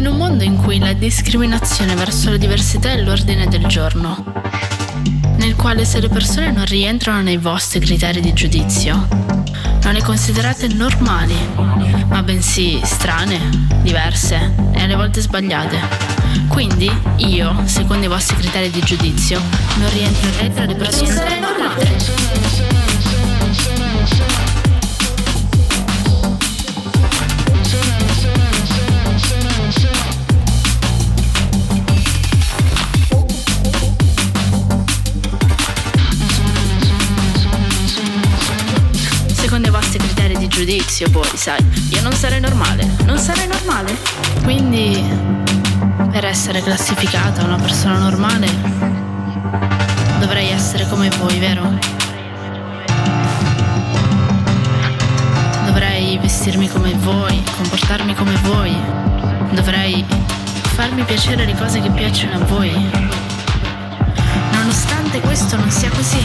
[0.00, 4.24] In un mondo in cui la discriminazione verso la diversità è l'ordine del giorno,
[5.36, 9.06] nel quale se le persone non rientrano nei vostri criteri di giudizio,
[9.82, 11.36] non le considerate normali,
[12.06, 13.38] ma bensì strane,
[13.82, 15.78] diverse e alle volte sbagliate.
[16.48, 19.38] Quindi io, secondo i vostri criteri di giudizio,
[19.76, 22.79] non rientrerei tra le persone normali.
[40.60, 42.86] Criteri di giudizio, poi, sai, io non sarei normale.
[43.04, 43.96] Non sarei normale?
[44.42, 45.02] Quindi,
[46.10, 48.46] per essere classificata una persona normale,
[50.18, 51.78] dovrei essere come voi, vero?
[55.66, 58.76] Dovrei vestirmi come voi, comportarmi come voi.
[59.52, 60.04] Dovrei
[60.74, 62.90] farmi piacere le cose che piacciono a voi.
[64.52, 66.24] Nonostante questo non sia così,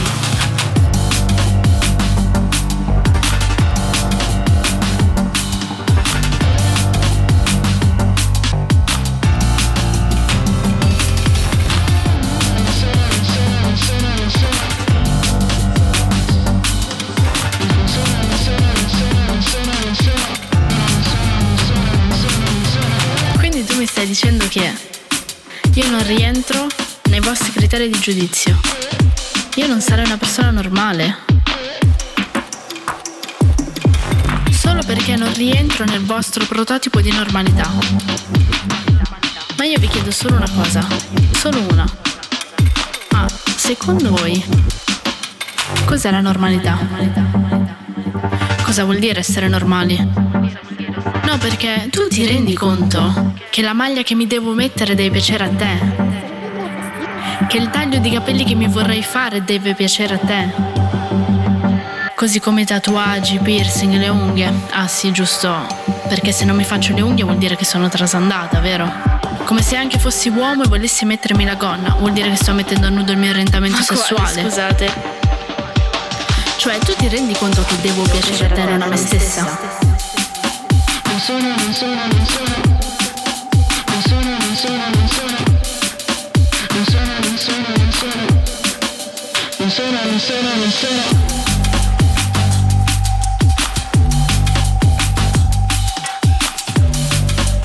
[26.06, 26.68] rientro
[27.10, 28.56] nei vostri criteri di giudizio.
[29.56, 31.16] Io non sarei una persona normale.
[34.52, 37.68] Solo perché non rientro nel vostro prototipo di normalità.
[39.56, 40.86] Ma io vi chiedo solo una cosa,
[41.32, 41.84] solo una.
[43.10, 43.26] Ma
[43.56, 44.44] secondo voi
[45.86, 46.78] cos'è la normalità?
[48.62, 50.55] Cosa vuol dire essere normali?
[51.24, 55.44] No, perché tu ti rendi conto che la maglia che mi devo mettere deve piacere
[55.44, 56.04] a te.
[57.48, 60.50] Che il taglio di capelli che mi vorrei fare deve piacere a te.
[62.14, 64.52] Così come i tatuaggi, piercing, le unghie.
[64.70, 65.54] Ah sì, giusto.
[66.08, 68.90] Perché se non mi faccio le unghie vuol dire che sono trasandata, vero?
[69.44, 72.86] Come se anche fossi uomo e volessi mettermi la gonna, vuol dire che sto mettendo
[72.86, 74.42] a nudo il mio orientamento Ma quale, sessuale.
[74.42, 74.92] scusate?
[76.56, 79.75] Cioè, tu ti rendi conto che devo piacere a te non a me stessa?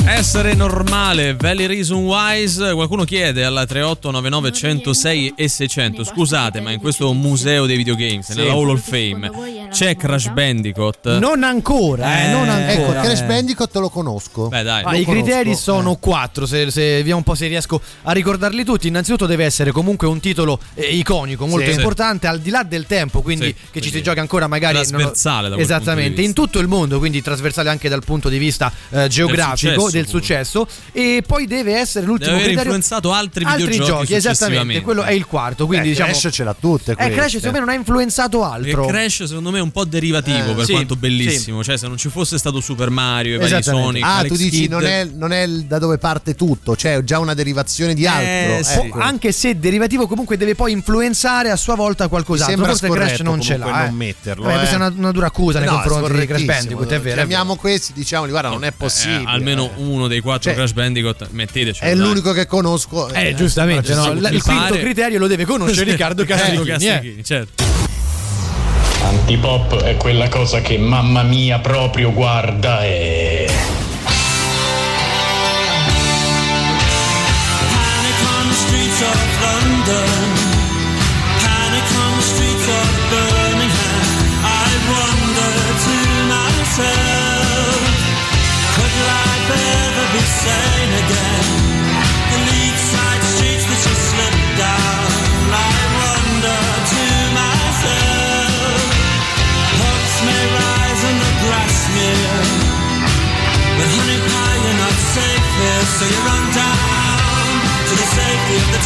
[0.04, 6.80] Essere normale, Valley Reason Wise, qualcuno chiede alla 3899 106 e 600, scusate ma in
[6.80, 8.38] questo museo dei videogames, Sì.
[8.38, 9.30] nella Hall of Fame,
[9.72, 11.18] c'è Crash Bandicoot?
[11.18, 13.02] Non ancora, eh, non Ecco, ancora.
[13.02, 13.26] Crash Eh.
[13.26, 14.48] Bandicoot lo conosco.
[14.50, 14.84] Beh dai.
[14.84, 18.12] Ma Lo i criteri conosco, sono quattro, se, se- vediamo un po' se riesco a
[18.12, 18.88] ricordarli tutti.
[18.88, 21.76] Innanzitutto deve essere comunque un titolo eh, iconico, molto Sì.
[21.78, 24.76] importante, al di là del tempo, quindi Sì, che ci quindi si gioca ancora magari...
[24.76, 28.04] non- trasversale da quel Esattamente, punto di in tutto il mondo, quindi trasversale anche dal
[28.04, 30.68] punto di vista eh, geografico, successo del successo.
[30.92, 32.74] E poi deve essere l'ultimo Deve aver criterio...
[32.74, 35.66] influenzato altri altri videogiochi giochi, esattamente, quello è il quarto.
[35.66, 36.12] Quindi Eh, diciamo...
[36.12, 37.10] Crash ce l'ha tutte Eh.
[37.10, 38.86] Crash secondo me non ha influenzato altro.
[38.86, 41.98] Crash secondo me è un po' derivativo Eh, per sì, quanto bellissimo, cioè se non
[41.98, 43.64] ci fosse stato Super Mario, i vari.
[43.64, 47.20] Sonic, Ah, Alex tu dici non è, non è da dove parte tutto, c'è già
[47.20, 48.58] una derivazione di altro.
[48.58, 48.80] Eh, sì.
[48.80, 49.00] ecco.
[49.00, 52.58] Anche se derivativo comunque deve poi influenzare a sua volta qualcos'altro.
[52.58, 53.66] Mi sembra Forse Crash non ce l'ha.
[53.66, 53.92] non eh.
[53.92, 54.58] metterlo, Vabbè, eh.
[54.58, 56.44] questa è una, una dura accusa nei No, confronti di Crash.
[56.44, 57.16] Bandicoot, è vero.
[57.16, 59.22] Chiamiamo questi, diciamoli, guarda, non è possibile.
[59.22, 61.84] Eh, almeno uno dei quattro Cioè, Crash Bandicoot, metteteci.
[61.84, 63.10] È l'unico che conosco.
[63.14, 64.12] Eh, giustamente, no?
[64.12, 66.26] il quinto criterio lo deve conoscere Riccardo eh.
[66.26, 67.71] Castrichini, certo.
[69.04, 73.51] Antipop è quella cosa che mamma mia proprio guarda e...
[108.60, 108.82] the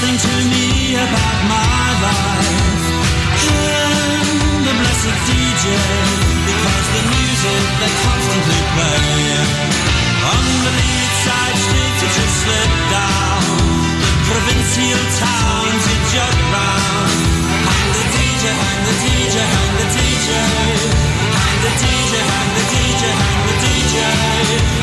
[0.00, 2.84] nothing to me about my life.
[3.44, 5.64] Hang the blessed DJ
[6.48, 9.28] because the music they constantly play
[10.24, 13.44] on the lead side streets you just slip down
[14.00, 17.20] the provincial towns you jog round.
[17.68, 20.28] Hang the DJ, hang the DJ, hang the DJ.
[21.36, 23.94] Hang the DJ, hang the DJ, hang the DJ.
[24.00, 24.79] Hang the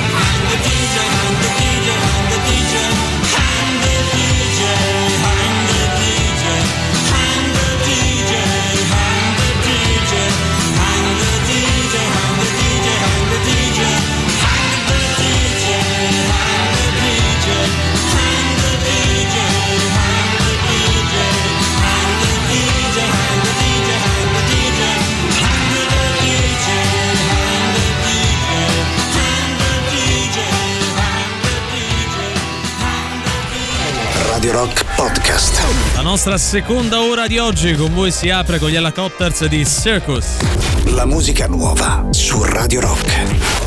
[34.47, 35.61] Radio Rock Podcast.
[35.93, 40.37] La nostra seconda ora di oggi con voi si apre con gli helicopters di Circus.
[40.85, 43.66] La musica nuova su Radio Rock.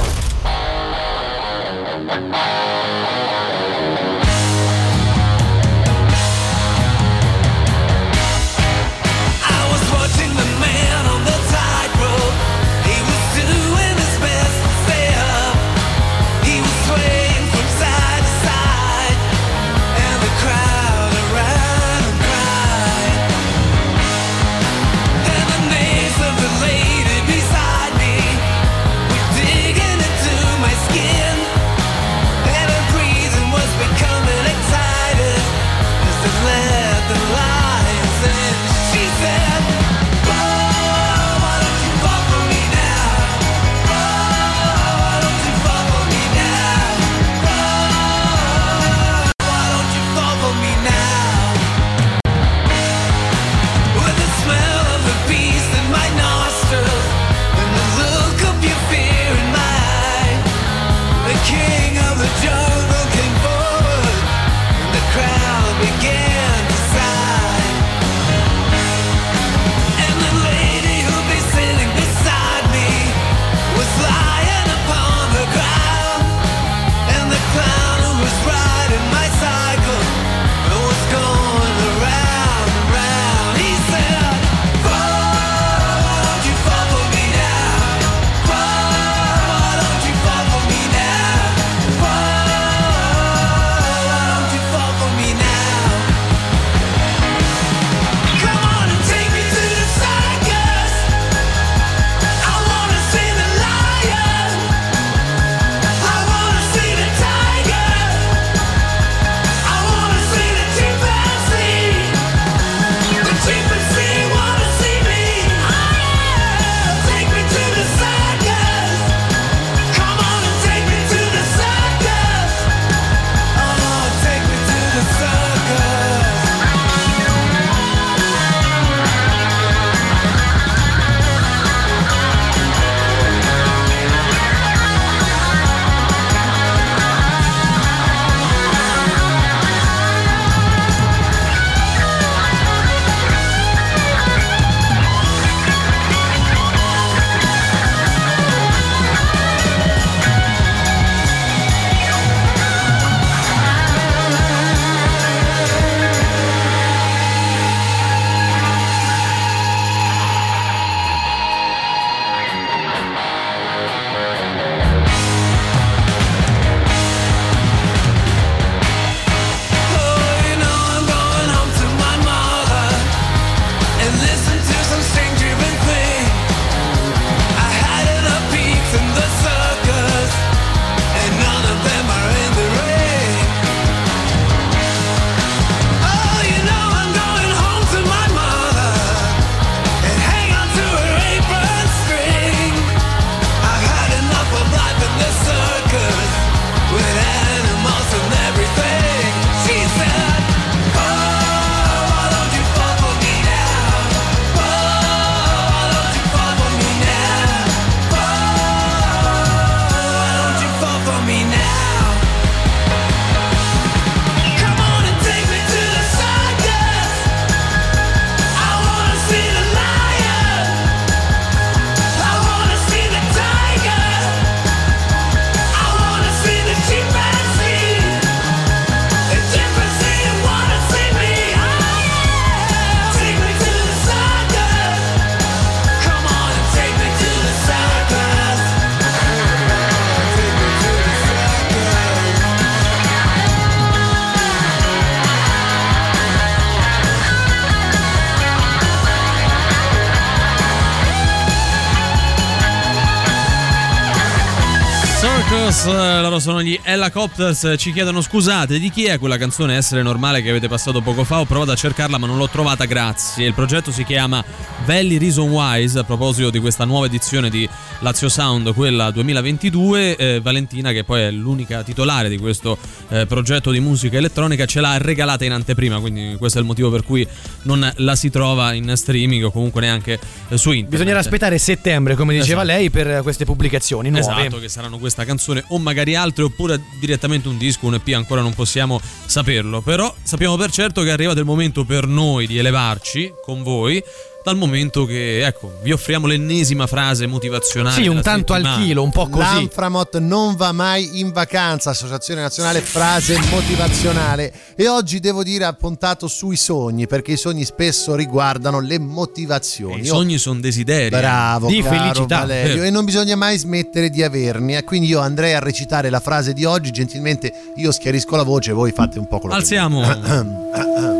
[256.40, 260.68] Sono gli Helicopters, ci chiedono scusate di chi è quella canzone Essere Normale che avete
[260.68, 263.46] passato poco fa, ho provato a cercarla ma non l'ho trovata, grazie.
[263.46, 264.42] Il progetto si chiama
[264.84, 267.68] Valley Reason Wise, a proposito di questa nuova edizione di
[268.00, 272.78] Lazio Sound, quella 2022, eh, Valentina che poi è l'unica titolare di questo
[273.08, 276.90] eh, progetto di musica elettronica ce l'ha regalata in anteprima, quindi questo è il motivo
[276.90, 277.26] per cui
[277.62, 280.18] non la si trova in streaming o comunque neanche
[280.48, 280.90] eh, su internet.
[280.90, 282.78] Bisognerà aspettare settembre, come diceva Esatto.
[282.78, 284.40] lei, per queste pubblicazioni nuove.
[284.40, 288.40] Esatto, che saranno questa canzone o magari altre oppure direttamente un disco, un EP, ancora
[288.40, 289.80] non possiamo saperlo.
[289.80, 294.02] Però sappiamo per certo che è arrivato il momento per noi di elevarci con voi.
[294.42, 298.00] Dal momento che, ecco, vi offriamo l'ennesima frase motivazionale.
[298.00, 298.82] Sì, un tanto al settimana.
[298.84, 299.42] chilo, un po' così.
[299.44, 304.50] L'Anframot non va mai in vacanza, Associazione Nazionale Frase Motivazionale.
[304.76, 310.00] E oggi devo dire ha puntato sui sogni, perché i sogni spesso riguardano le motivazioni.
[310.00, 311.10] I Io- sogni sono desideri.
[311.10, 312.38] Bravo, Di caro felicità.
[312.38, 312.86] Valerio, Vero.
[312.86, 314.74] e non bisogna mai smettere di averni.
[314.74, 316.90] E quindi io andrei a recitare la frase di oggi.
[316.90, 321.18] Gentilmente io schiarisco la voce, voi fate un po' quello che Alziamo.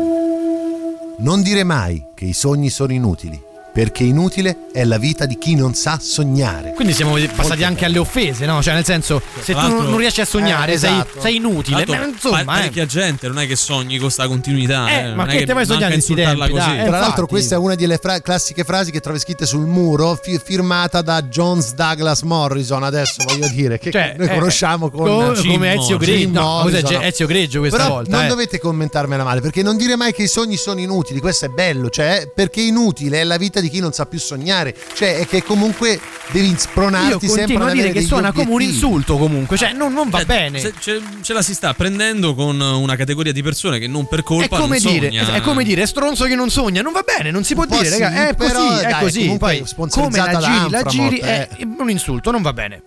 [1.21, 3.39] Non dire mai che i sogni sono inutili,
[3.73, 6.73] perché inutile è la vita di chi non sa sognare.
[6.73, 8.61] Quindi siamo passati anche alle offese, no?
[8.61, 11.21] Cioè, nel senso, se tu l'altro- non riesci a sognare, Eh, sei, esatto.
[11.21, 11.83] sei inutile.
[11.85, 12.45] Tra Ma l'altro, insomma, pa- eh.
[12.59, 14.87] parecchia gente non è che sogni con sta continuità.
[14.89, 16.53] Eh, eh, ma non che è te vai a manca sognare in tempi, così.
[16.53, 16.77] dai.
[16.85, 17.27] Tra l'altro, infatti.
[17.27, 21.21] questa è una delle fra- classiche frasi che trovi scritte sul muro, fi- firmata da
[21.23, 22.83] Jones Douglas Morrison.
[22.83, 25.97] Adesso voglio dire che Cioè, noi eh, conosciamo con co- Jim come Ezio.
[25.97, 26.39] Greggio.
[26.41, 26.69] No.
[26.69, 28.27] Ge- Ezio Greggio questa Però volta, Non eh.
[28.27, 31.19] dovete commentarmela male, perché non dire mai che i sogni sono inutili.
[31.19, 34.75] Questo è bello, cioè, perché inutile è la vita di chi non sa più sognare.
[34.93, 35.99] Cioè, è che comunque
[36.31, 38.73] devi Io spronarti sempre continuo ad a dire che suona come un obiettivi.
[38.79, 40.59] insulto comunque, cioè non, non va Cioè, bene.
[40.59, 44.19] se- ce, ce la si sta prendendo con una categoria di persone che non per
[44.19, 45.33] È colpa come, non dire, sogna.
[45.33, 47.85] è come dire stronzo che non sogna, non va bene, non si può Un dire,
[47.89, 49.19] sì, raga, è però, così, è dai, così.
[49.21, 51.67] comunque Poi come la giri, la giri è eh.
[51.77, 52.81] un insulto, non va bene.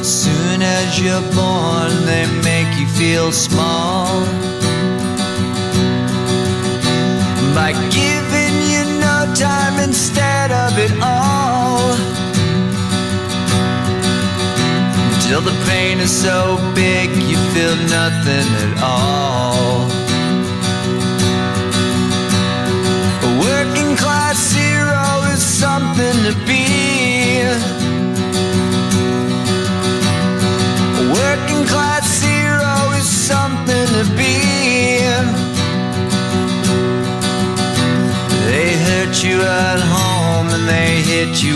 [0.00, 4.26] As soon as you're born, they make you feel small.
[7.54, 11.96] By giving you no time instead of it all.
[15.20, 19.21] Till the pain is so big you feel nothing at all.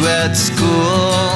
[0.06, 1.26] At school.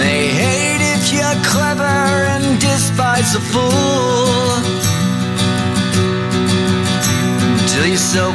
[0.00, 1.96] They hate if you're clever
[2.32, 4.62] and despise a fool.
[7.60, 8.32] Until you're so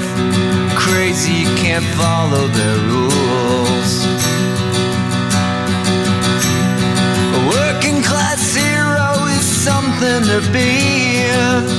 [0.76, 3.92] crazy you can't follow their rules.
[7.38, 11.79] A working class hero is something to be.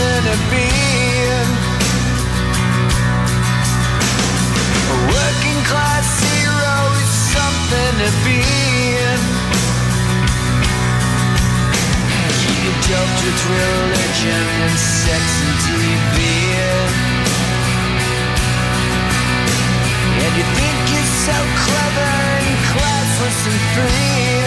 [0.00, 0.68] Something to be.
[4.88, 8.40] A working class hero is something to be.
[12.64, 16.16] You doped with religion and sex and TV.
[20.24, 24.40] And you think you're so clever and classless and free.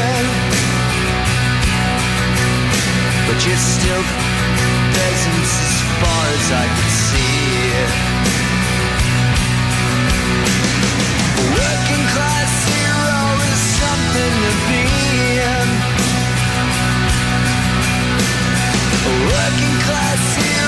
[3.28, 4.33] But you're still
[5.14, 7.74] peasants as far as I can see.
[11.58, 14.86] Working class hero is something to be.
[19.06, 20.63] A working class hero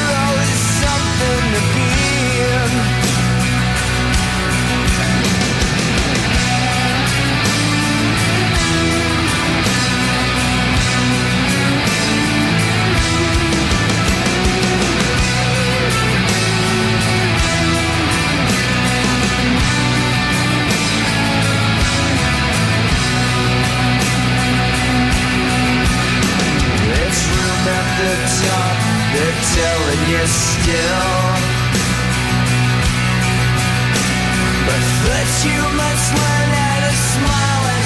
[34.68, 37.86] But first you must learn how to smile and.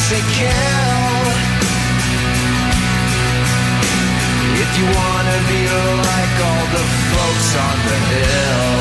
[4.64, 5.62] If you wanna be
[6.08, 8.79] like all the folks on the hill.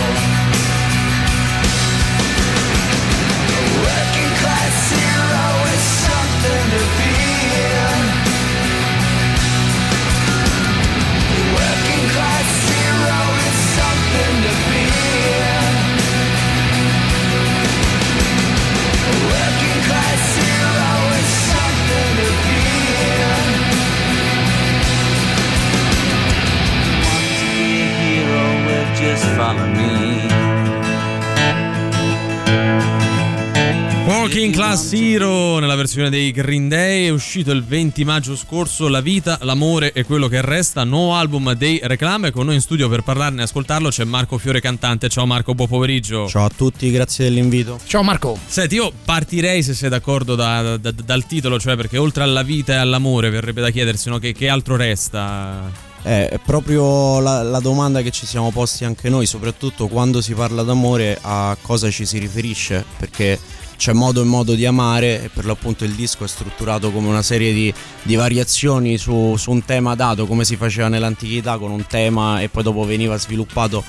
[34.92, 39.92] Hero nella versione dei Green Day è uscito il 20 maggio scorso La vita, l'amore
[39.92, 43.44] e quello che resta, nuovo album dei Reclame con noi in studio per parlarne e
[43.44, 45.08] ascoltarlo c'è Marco Fiore cantante.
[45.08, 46.26] Ciao Marco, buon pomeriggio.
[46.28, 47.78] Ciao a tutti, grazie dell'invito.
[47.86, 48.38] Ciao Marco.
[48.46, 52.72] Senti, io partirei se sei d'accordo da- da- dal titolo, cioè perché oltre alla vita
[52.72, 55.86] e all'amore verrebbe da chiedersi no, che, che altro resta.
[56.02, 60.32] Eh, È proprio la, la domanda che ci siamo posti anche noi, soprattutto quando si
[60.32, 63.38] parla d'amore, a cosa ci si riferisce, perché
[63.78, 67.22] c'è modo e modo di amare e per l'appunto il disco è strutturato come una
[67.22, 67.72] serie di,
[68.02, 72.48] di variazioni su, su un tema dato, come si faceva nell'antichità con un tema e
[72.48, 73.84] poi dopo veniva sviluppato.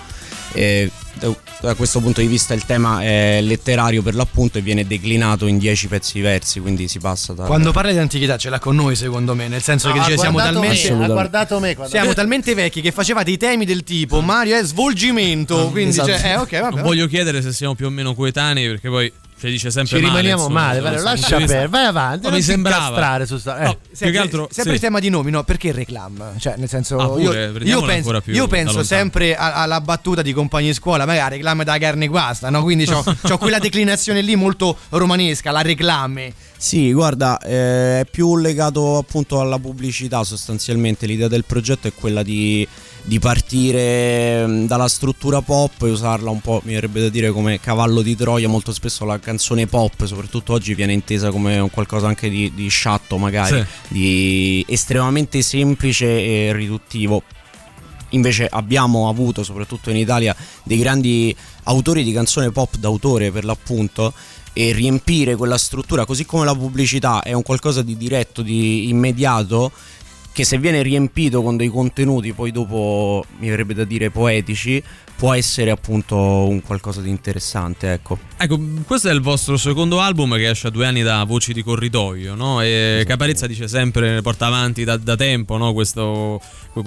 [0.53, 5.45] E da- questo punto di vista il tema è letterario per l'appunto e viene declinato
[5.47, 7.43] in dieci pezzi diversi, quindi si passa da...
[7.45, 10.17] Quando parli di antichità ce l'ha con noi, secondo me, nel senso No, che dice,
[10.17, 10.93] siamo talmente.
[10.93, 14.55] me, ha guardato me quando- Siamo talmente vecchi che facevate i temi del tipo Mario
[14.57, 15.69] è svolgimento.
[15.69, 16.07] Quindi, Esatto.
[16.09, 16.81] cioè, eh, ok, vabbè.
[16.81, 20.07] Voglio chiedere se siamo più o meno coetanei perché poi ci dice sempre Ci male,
[20.21, 23.25] rimaniamo insomma, male, da vale, lascia perdere, vai avanti, No, non mi sembrava.
[23.25, 23.63] su sta- eh.
[23.65, 24.75] No, più Sempre, che altro sempre sì.
[24.77, 25.43] il tema di nomi, no?
[25.43, 26.37] Perché il reclam?
[26.37, 30.33] Cioè, nel senso, Ah, pure, io, io penso, io penso sempre a- alla battuta di
[30.33, 32.61] compagni di scuola, magari reclame da carne e guasta, no?
[32.63, 36.33] Quindi c'ho, c'ho quella declinazione lì molto romanesca, la reclame.
[36.57, 41.05] Sì, guarda, eh, è più legato appunto alla pubblicità sostanzialmente.
[41.05, 42.67] L'idea del progetto è quella di,
[43.09, 47.59] di partire mm, dalla struttura pop e usarla un po', mi verrebbe da dire, come
[47.59, 48.47] cavallo di Troia.
[48.47, 52.67] Molto spesso la canzone pop, soprattutto oggi, viene intesa come un qualcosa anche di, di
[52.67, 53.65] sciatto, magari, Sì.
[53.87, 57.23] di estremamente semplice e riduttivo.
[58.09, 64.13] Invece abbiamo avuto, soprattutto in Italia, dei grandi autori di canzone pop d'autore per l'appunto
[64.53, 69.71] e riempire quella struttura, così come la pubblicità è un qualcosa di diretto, di immediato,
[70.39, 74.81] che se viene riempito con dei contenuti poi dopo mi verrebbe da dire poetici,
[75.19, 78.17] può essere appunto un qualcosa di interessante, ecco.
[78.37, 78.57] Ecco,
[78.87, 82.35] questo è il vostro secondo album che esce a due anni da Voci di Corridoio,
[82.35, 82.61] no?
[82.61, 85.73] E Caparezza dice sempre, porta avanti da, da tempo, no?
[85.73, 86.39] Questo-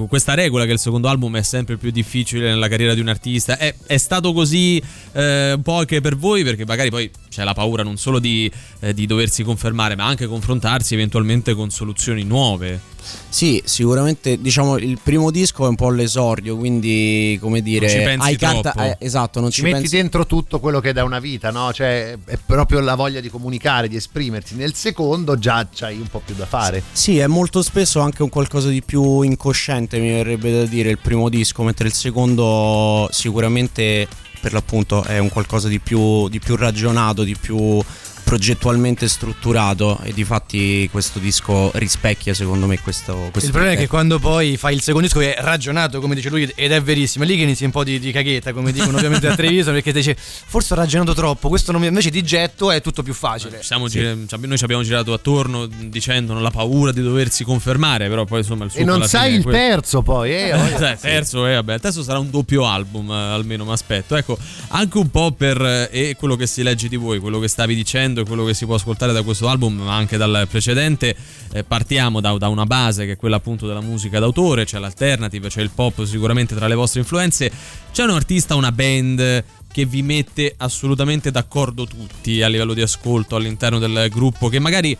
[0.08, 3.58] questa regola che il secondo album è sempre più difficile nella carriera di un artista.
[3.58, 6.42] È, è stato così eh, un po' anche per voi?
[6.42, 10.26] Perché magari poi c'è la paura non solo di, eh, di doversi confermare, ma anche
[10.26, 12.80] confrontarsi eventualmente con soluzioni nuove.
[13.28, 18.44] Sì, sicuramente diciamo il primo disco è un po' l'esordio, quindi come dire, ci pensi
[18.44, 18.88] hai carta, troppo.
[18.88, 21.50] eh, esatto, non ci, ci, metti pensi dentro tutto quello che è da una vita,
[21.50, 21.72] no?
[21.72, 24.54] Cioè, è proprio la voglia di comunicare, di esprimersi.
[24.54, 26.82] Nel secondo già c'hai un po' più da fare.
[26.92, 30.98] Sì, è molto spesso anche un qualcosa di più incosciente, mi verrebbe da dire, il
[30.98, 34.06] primo disco, mentre il secondo sicuramente
[34.40, 37.80] per l'appunto è un qualcosa di più, di più ragionato, di più
[38.24, 43.76] progettualmente strutturato e di fatti questo disco rispecchia secondo me questo, questo il problema è
[43.76, 46.82] che quando poi fai il secondo disco che è ragionato, come dice lui, ed è
[46.82, 49.72] verissimo, è lì che inizi un po' di, di caghetta, come dicono ovviamente a Treviso,
[49.72, 53.14] perché dice forse ho ragionato troppo, questo non mi- invece di getto è tutto più
[53.14, 53.58] facile.
[53.60, 57.44] Ci siamo ci abbi- noi ci abbiamo girato attorno dicendo non la paura di doversi
[57.44, 60.50] confermare, però poi insomma il suo E non sai il terzo poi, eh?
[60.82, 64.16] Eh, terzo, eh, vabbè, il terzo sarà un doppio album, eh, almeno mi aspetto.
[64.16, 64.36] Ecco,
[64.68, 67.74] anche un po' per eh, e quello che si legge di voi, quello che stavi
[67.74, 71.16] dicendo e quello che si può ascoltare da questo album, ma anche dal precedente.
[71.52, 75.48] eh, partiamo da, da una base che è quella appunto della musica d'autore, c'è l'alternative,
[75.48, 77.50] c'è il pop sicuramente tra le vostre influenze.
[77.92, 83.36] C'è un artista, una band che vi mette assolutamente d'accordo tutti a livello di ascolto
[83.36, 84.96] all'interno del gruppo, che magari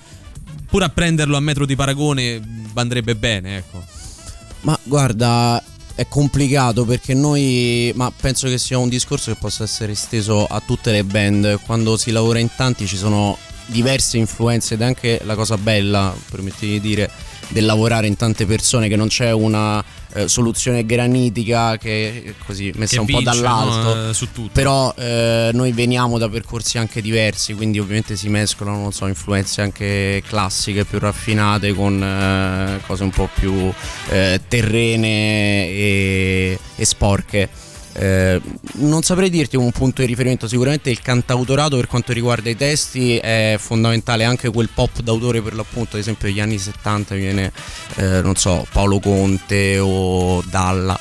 [0.67, 2.41] pur a prenderlo a metro di paragone
[2.75, 3.85] andrebbe bene, ecco.
[4.63, 5.63] Ma guarda,
[5.95, 10.63] è complicato perché noi, ma penso che sia un discorso che possa essere esteso a
[10.65, 11.61] tutte le band.
[11.65, 13.37] Quando si lavora in tanti ci sono
[13.67, 17.11] diverse influenze ed è anche la cosa bella, permettimi di dire,
[17.53, 19.83] del lavorare in tante persone, che non c'è una
[20.15, 23.95] eh, soluzione granitica che è così messa Che un po' vince, dall'alto.
[23.95, 24.51] no, eh, su tutto.
[24.53, 29.63] Però eh, noi veniamo da percorsi anche diversi, quindi ovviamente si mescolano, non so, influenze
[29.63, 33.73] anche classiche, più raffinate con eh, cose un po' più
[34.11, 37.49] eh, terrene e, e sporche.
[37.95, 38.41] Eh,
[38.75, 43.17] non saprei dirti un punto di riferimento, sicuramente il cantautorato per quanto riguarda i testi
[43.19, 47.53] è fondamentale, anche quel pop d'autore per l'appunto, ad esempio negli anni 70 viene,
[47.97, 50.99] eh, non so, Paolo Conte o Dalla.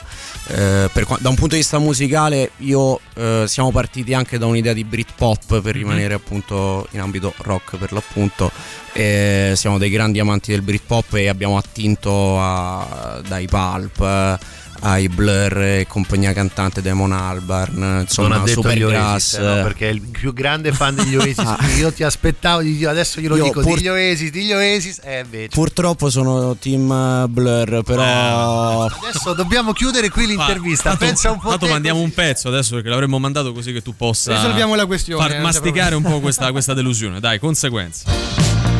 [0.48, 4.74] Eh, per da un punto di vista musicale io eh, siamo partiti anche da un'idea
[4.74, 8.52] di Britpop per rimanere appunto in ambito rock per l'appunto.
[8.94, 14.40] Siamo dei grandi amanti del Britpop e abbiamo attinto a- dai Pulp
[14.84, 19.42] ai Blur e compagnia cantante Damon Albarn insomma non ha detto gli Supergrass Oasis, eh,
[19.42, 21.40] no, perché è il più grande fan degli Oasis.
[21.52, 21.58] Ah.
[21.78, 25.00] Io ti aspettavo, di- adesso glielo Io dico: pur- digli Oasis, digli Oasis.
[25.04, 25.50] Eh, invece.
[25.50, 30.90] Purtroppo sono team eh, Blur, però Adesso dobbiamo chiudere qui l'intervista.
[30.90, 32.10] Tanto- Pensa un po' tanto mandiamo così.
[32.10, 35.96] un pezzo adesso perché l'avremmo mandato così che tu possa Risolviamo la questione, far masticare
[35.96, 37.20] un po' questa, questa delusione.
[37.20, 38.71] Dai, conseguenze.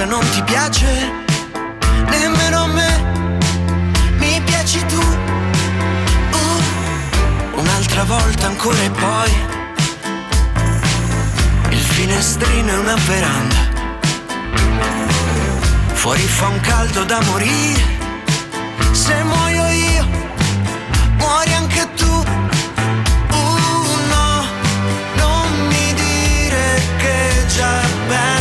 [0.00, 1.12] Tornare a casa non ti piace?
[2.08, 3.38] Nemmeno a me.
[4.18, 5.00] Mi piaci tu.
[6.32, 9.32] Uh, un'altra volta ancora e poi.
[11.70, 13.68] Il finestrino è una veranda.
[15.92, 17.98] Fuori fa un caldo da morire.
[18.92, 20.08] Se muoio io,
[21.18, 22.24] muori anche tu.
[23.30, 24.44] Uh, no,
[25.16, 28.39] non mi dire che già pensi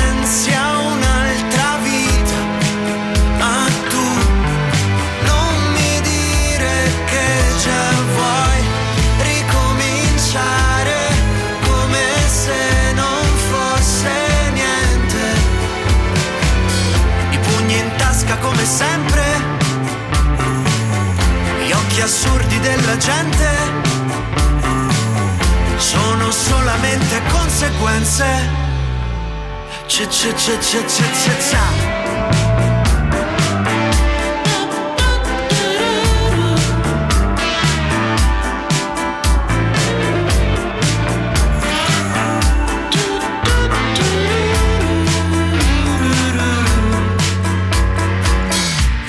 [29.99, 31.59] C- c- c- c- c- c- cia.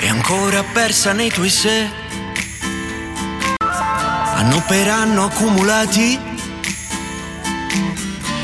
[0.01, 1.89] E ancora persa nei tuoi sé
[4.35, 6.19] anno per anno accumulati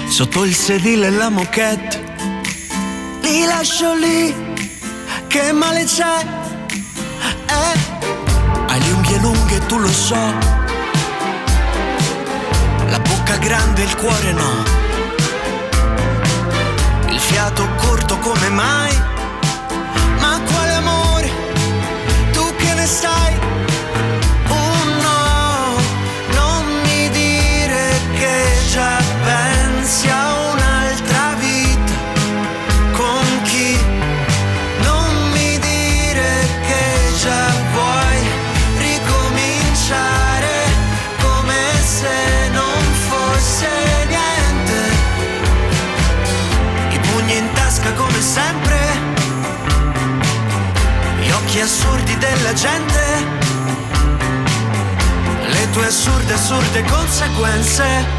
[0.08, 1.97] sotto il sedile e la moquette
[3.48, 4.56] lascio lì.
[5.28, 6.26] Che male c'è
[7.48, 7.78] eh,
[8.68, 10.16] hai le unghie lunghe tu lo so.
[12.90, 14.64] La bocca grande il cuore no.
[17.10, 18.97] Il fiato corto come mai
[52.20, 53.26] della gente
[55.50, 58.17] le tue assurde, assurde conseguenze.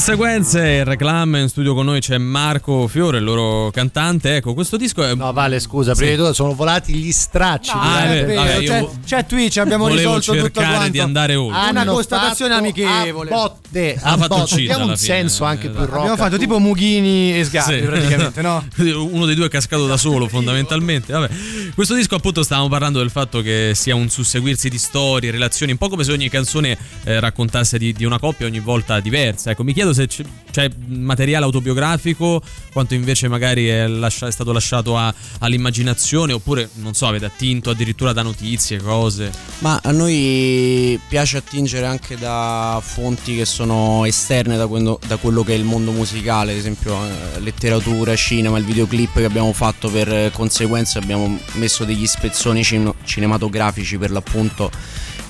[0.00, 4.36] Conseguenze, il reclam in studio con noi c'è Marco Fiore, il loro cantante.
[4.36, 5.14] Ecco, questo disco è.
[5.14, 7.72] No, Vale, scusa, prima di tutto sono volati gli stracci.
[7.72, 10.90] No, Ah, eh, vabbè, io c'è, vo- c'è Twitch, abbiamo risolto tutto cercare quanto.
[10.92, 11.70] di andare oltre.
[11.70, 13.30] Una Hanno constatazione amichevole.
[13.30, 14.56] A botte, Ha a fatto botte.
[14.56, 15.86] Diamo un fine, senso eh, anche più esatto.
[15.86, 15.98] rock.
[15.98, 17.84] Abbiamo fatto tipo Mughini e Sgarbi Sì.
[17.86, 18.64] praticamente, no?
[19.10, 21.10] Uno dei due è cascato da solo, fondamentalmente.
[21.14, 21.28] Vabbè.
[21.74, 25.78] Questo disco, appunto, stavamo parlando del fatto che sia un susseguirsi di storie, relazioni, un
[25.78, 29.52] po' come se ogni canzone eh, raccontasse di, di una coppia ogni volta diversa.
[29.52, 30.08] Ecco, mi chiedo chiedo se
[30.50, 32.42] c'è, materiale autobiografico,
[32.72, 37.70] quanto invece magari è, lascia- è stato lasciato a- all'immaginazione, oppure non so, avete attinto
[37.70, 39.30] addirittura da notizie, cose.
[39.58, 45.42] Ma a noi piace attingere anche da fonti che sono esterne da quello, da quello
[45.44, 49.88] che è il mondo musicale, ad esempio eh, letteratura, cinema, il videoclip che abbiamo fatto
[49.90, 54.70] per conseguenza abbiamo messo degli spezzoni cin- cinematografici per l'appunto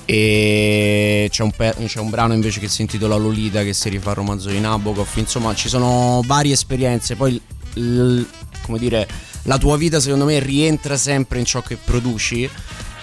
[0.06, 4.10] e c'è un, pe- c'è un brano invece che si intitola Lolita che si rifà
[4.10, 7.40] al romanzo di Nabokov, insomma ci sono varie esperienze, poi
[7.74, 8.26] l- l-
[8.62, 9.06] come dire
[9.42, 12.48] la tua vita secondo me rientra sempre in ciò che produci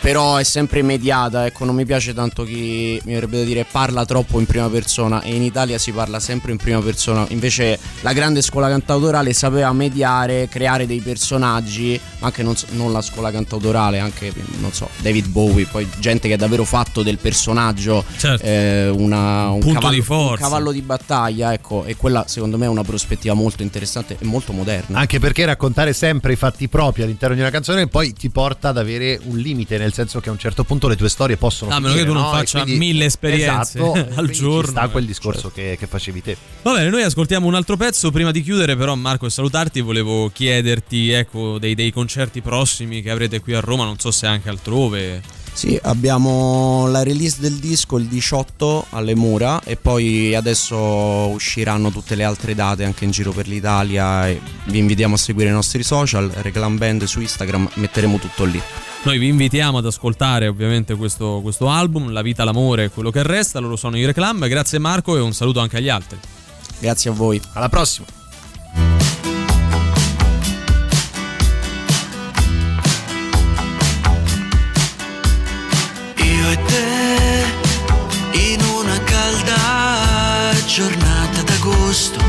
[0.04, 4.04] però è sempre immediata, ecco, non mi piace tanto chi mi verrebbe da dire parla
[4.04, 7.26] troppo in prima persona e in Italia si parla sempre in prima persona.
[7.30, 13.02] Invece la grande scuola cantautorale sapeva mediare, creare dei personaggi, ma anche non, non la
[13.02, 18.04] scuola cantautorale, anche non so, David Bowie, poi gente che ha davvero fatto del personaggio
[18.42, 20.44] eh, una- un, Punto cavallo, di forza.
[20.44, 24.26] un cavallo di battaglia, ecco, e quella secondo me è una prospettiva molto interessante e
[24.26, 25.00] molto moderna.
[25.00, 28.78] Anche perché raccontare sempre i fatti propri all'interno di una canzone poi ti porta ad
[28.78, 31.80] avere un limite, nel senso che a un certo punto le tue storie possono A
[31.80, 32.32] meno che tu non no?
[32.32, 36.38] Faccia quindi- mille esperienze esatto, al giorno, Ci sta quel discorso che, che facevi te.
[36.62, 38.12] Va bene, noi ascoltiamo un altro pezzo.
[38.12, 43.10] Prima di chiudere, però, Marco, e salutarti, volevo chiederti, ecco, dei, dei concerti prossimi che
[43.10, 45.22] avrete qui a Roma, non so se anche altrove.
[45.54, 52.16] Sì, abbiamo la release del disco il 18 alle mura e poi adesso usciranno tutte
[52.16, 55.84] le altre date anche in giro per l'Italia e vi invitiamo a seguire i nostri
[55.84, 58.60] social, Reclam Band su Instagram, metteremo tutto lì.
[59.06, 63.22] Noi vi invitiamo ad ascoltare ovviamente questo, questo album, La vita, l'amore e quello che
[63.22, 63.60] resta.
[63.60, 64.48] Loro sono i Reclam.
[64.48, 66.18] Grazie Marco e un saluto anche agli altri.
[66.80, 67.42] Grazie a voi.
[67.52, 68.06] Alla prossima.
[76.16, 77.44] Io e te
[78.40, 82.20] in una calda giornata d'agosto,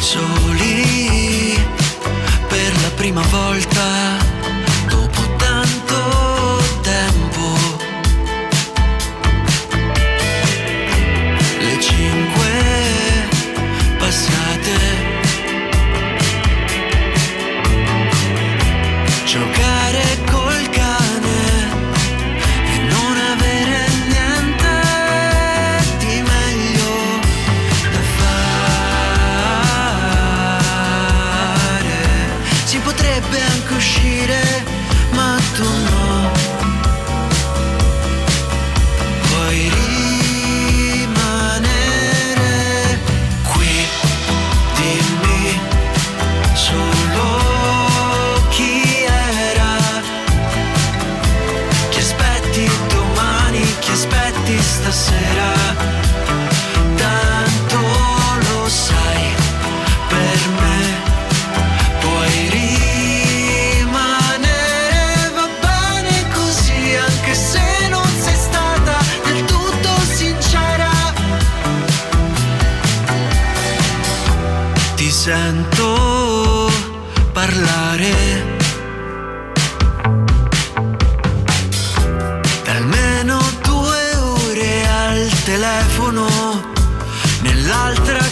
[0.00, 1.58] soli
[2.48, 3.73] per la prima volta
[86.14, 86.62] telefono
[87.42, 88.23] nell'altra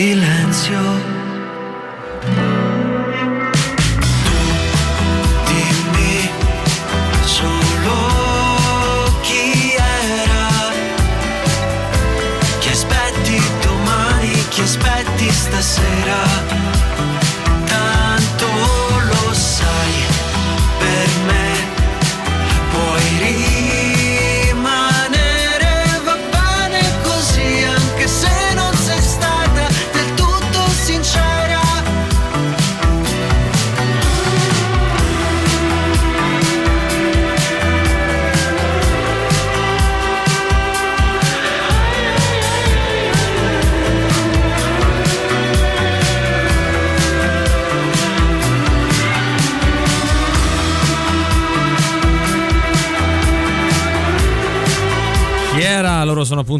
[0.00, 0.29] prima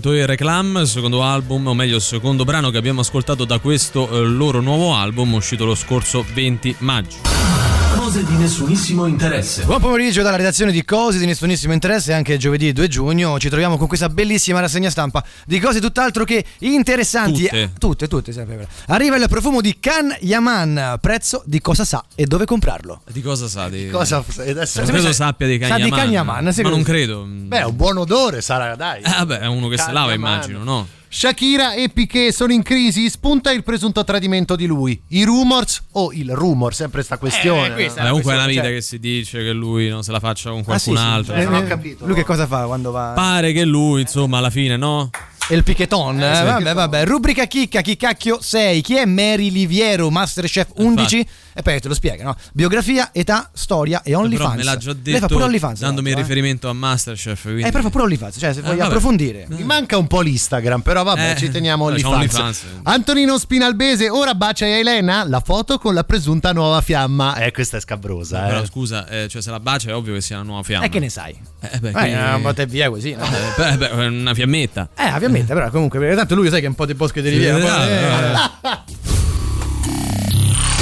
[0.01, 4.25] appunto i Reclam, secondo album, o meglio secondo brano che abbiamo ascoltato da questo eh,
[4.25, 7.70] loro nuovo album uscito lo scorso 20 maggio.
[8.11, 9.63] Cose di nessunissimo interesse.
[9.63, 13.77] Buon pomeriggio dalla redazione di Cose di nessunissimo interesse, anche giovedì 2 giugno ci troviamo
[13.79, 17.45] con questa bellissima rassegna stampa di cose tutt'altro che interessanti.
[17.45, 17.71] Tutte.
[17.79, 18.69] tutte, tutte, sempre vero.
[18.87, 23.03] Arriva il profumo di Kan Yaman, prezzo di cosa sa e dove comprarlo.
[23.13, 23.69] Di cosa sa?
[23.69, 23.89] Di...
[23.91, 25.99] Cosa adesso Non credo sappia di Sa di Kanyaman.
[26.01, 27.25] Kan Yaman, ma non credo.
[27.29, 29.03] Beh, un buon odore sarà, dai.
[29.03, 30.33] Vabbè, è uno che si lava, Kanyaman.
[30.33, 30.89] immagino, no?
[31.13, 34.99] Shakira e Piquet sono in crisi, spunta il presunto tradimento di lui.
[35.09, 37.71] I rumors o il rumor, sempre sta questione.
[37.71, 38.05] Eh, questa no?
[38.05, 40.51] Beh, comunque è una vita cioè- che si dice che lui non se la faccia
[40.51, 41.03] con Ah, sì, qualcun sì.
[41.03, 41.35] altro.
[41.35, 42.07] Eh, non ho eh, capito.
[42.07, 43.11] Lui che cosa fa quando va?
[43.17, 45.11] Pare che lui, insomma, alla fine, no?
[45.49, 46.43] E il Picheton, eh, sì.
[46.45, 47.05] vabbè, vabbè.
[47.07, 48.81] Rubrica chicca, chi cacchio sei?
[48.81, 51.27] Chi è Mary Liviero, Masterchef 11?
[51.61, 52.35] E poi te lo spiega, no?
[52.55, 54.55] Biografia, età, storia e Però OnlyFans.
[54.57, 55.81] me l'ha già Lei fa detto pure OnlyFans.
[55.81, 56.29] dandomi l'altro, eh.
[56.29, 57.43] riferimento a Masterchef.
[57.43, 57.63] Quindi...
[57.65, 58.89] Eh, però fa pure OnlyFans, cioè se vuoi vabbè.
[58.89, 59.45] approfondire.
[59.51, 62.15] Mi manca un po' l'Instagram, però vabbè, Eh, ci teniamo OnlyFans.
[62.15, 62.65] OnlyFans.
[62.85, 67.35] Antonino Spinalbese, ora bacia Elena, la foto con la presunta nuova fiamma.
[67.37, 68.67] Eh, questa è scabrosa, Però eh.
[68.67, 70.87] scusa, eh, cioè se la bacia è ovvio che sia una nuova fiamma.
[70.87, 71.39] E che ne sai?
[71.61, 73.25] Eh, beh, Eh, quindi- una botta e via così, no?
[73.25, 74.89] Eh, beh, beh, una fiammetta.
[74.97, 77.29] Eh, ovviamente, però comunque, perché tanto lui sai che è un po' di bosche di
[77.29, 77.59] riviera.
[77.59, 79.19] Poi- eh, eh.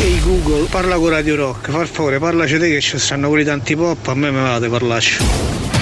[0.00, 3.74] Ehi Google, parla con Radio Rock, per favore parlaci te che ci stanno quelli tanti
[3.74, 5.77] pop, a me me va di parlarci.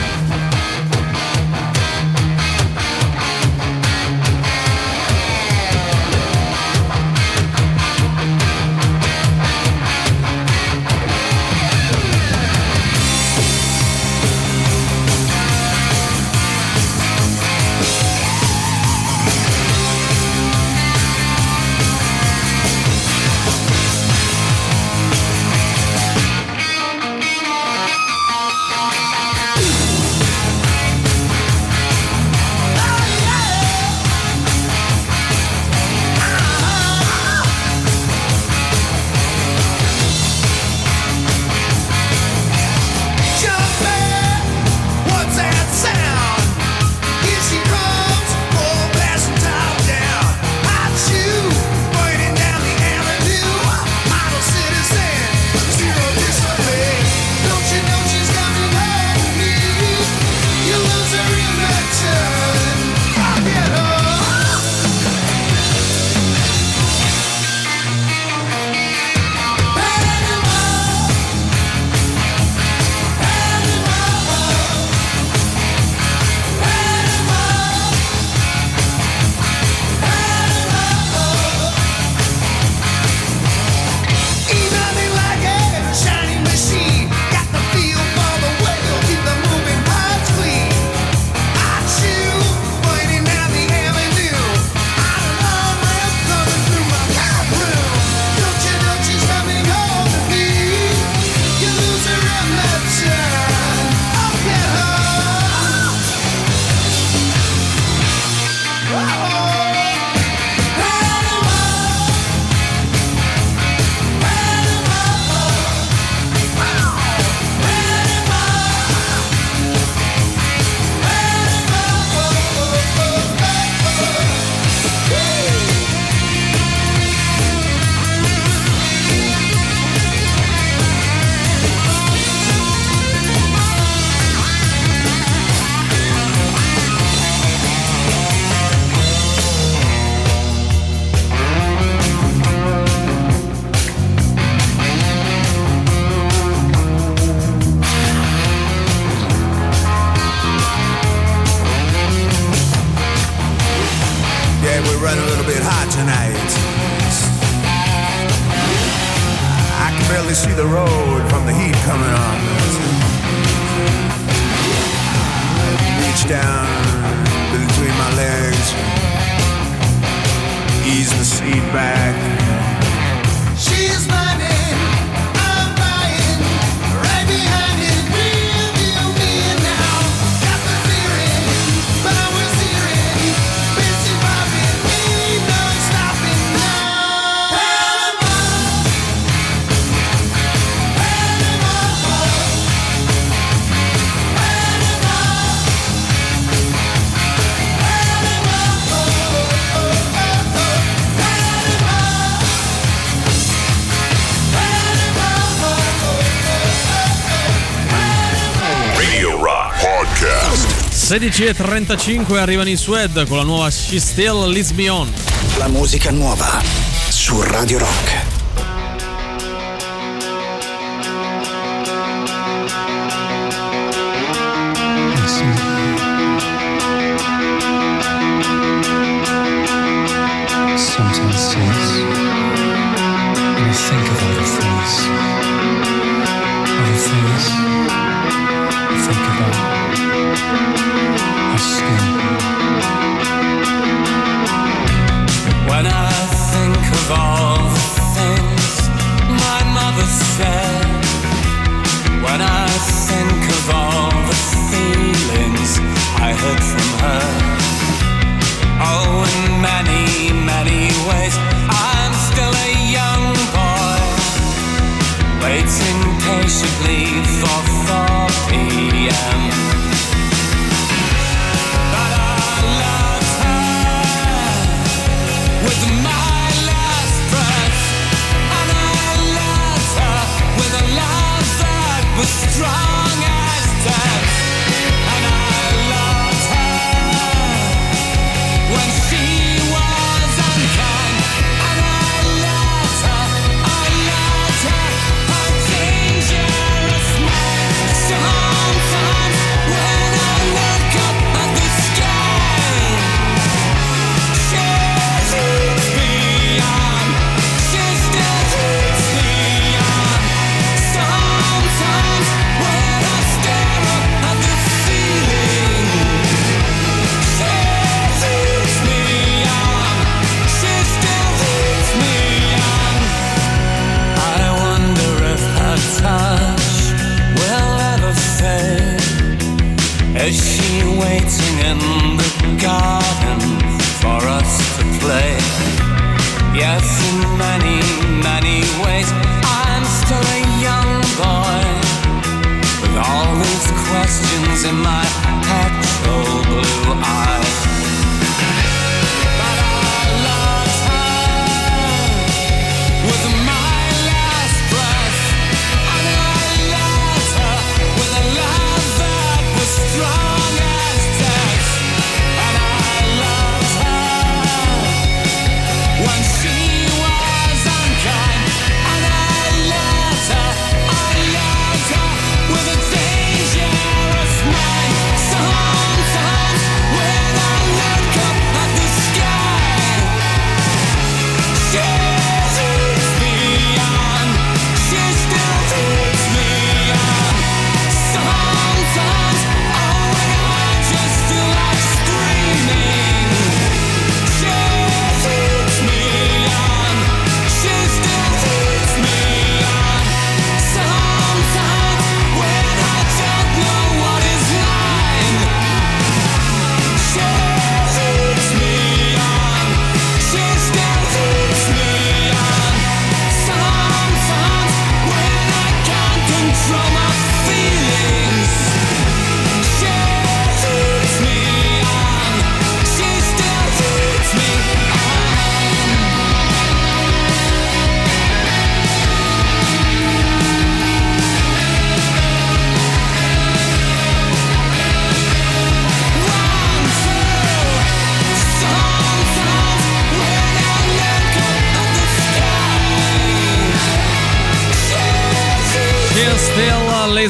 [211.19, 215.11] 16.35 arrivano i Sued con la nuova She Still Leads Me On.
[215.57, 216.61] La musica nuova
[217.09, 218.36] su Radio Rock.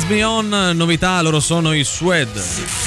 [0.08, 2.85] Me On, novità, loro sono i Sued.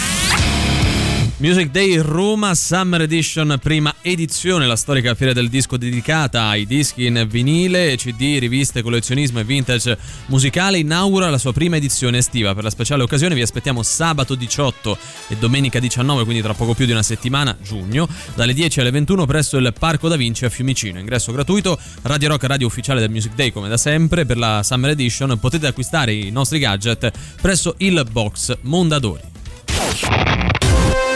[1.39, 7.05] Music Day Roma Summer Edition, prima edizione, la storica fiera del disco dedicata ai dischi
[7.05, 12.53] in vinile, CD, riviste, collezionismo e vintage musicale, inaugura la sua prima edizione estiva.
[12.53, 14.97] Per la speciale occasione vi aspettiamo sabato 18
[15.29, 18.05] e domenica 19, quindi tra poco più di una settimana, giugno,
[18.35, 20.99] dalle 10 alle 21 presso il Parco da Vinci a Fiumicino.
[20.99, 24.25] Ingresso gratuito, Radio Rock, radio ufficiale del Music Day come da sempre.
[24.25, 27.09] Per la Summer Edition potete acquistare i nostri gadget
[27.39, 29.21] presso il box Mondadori.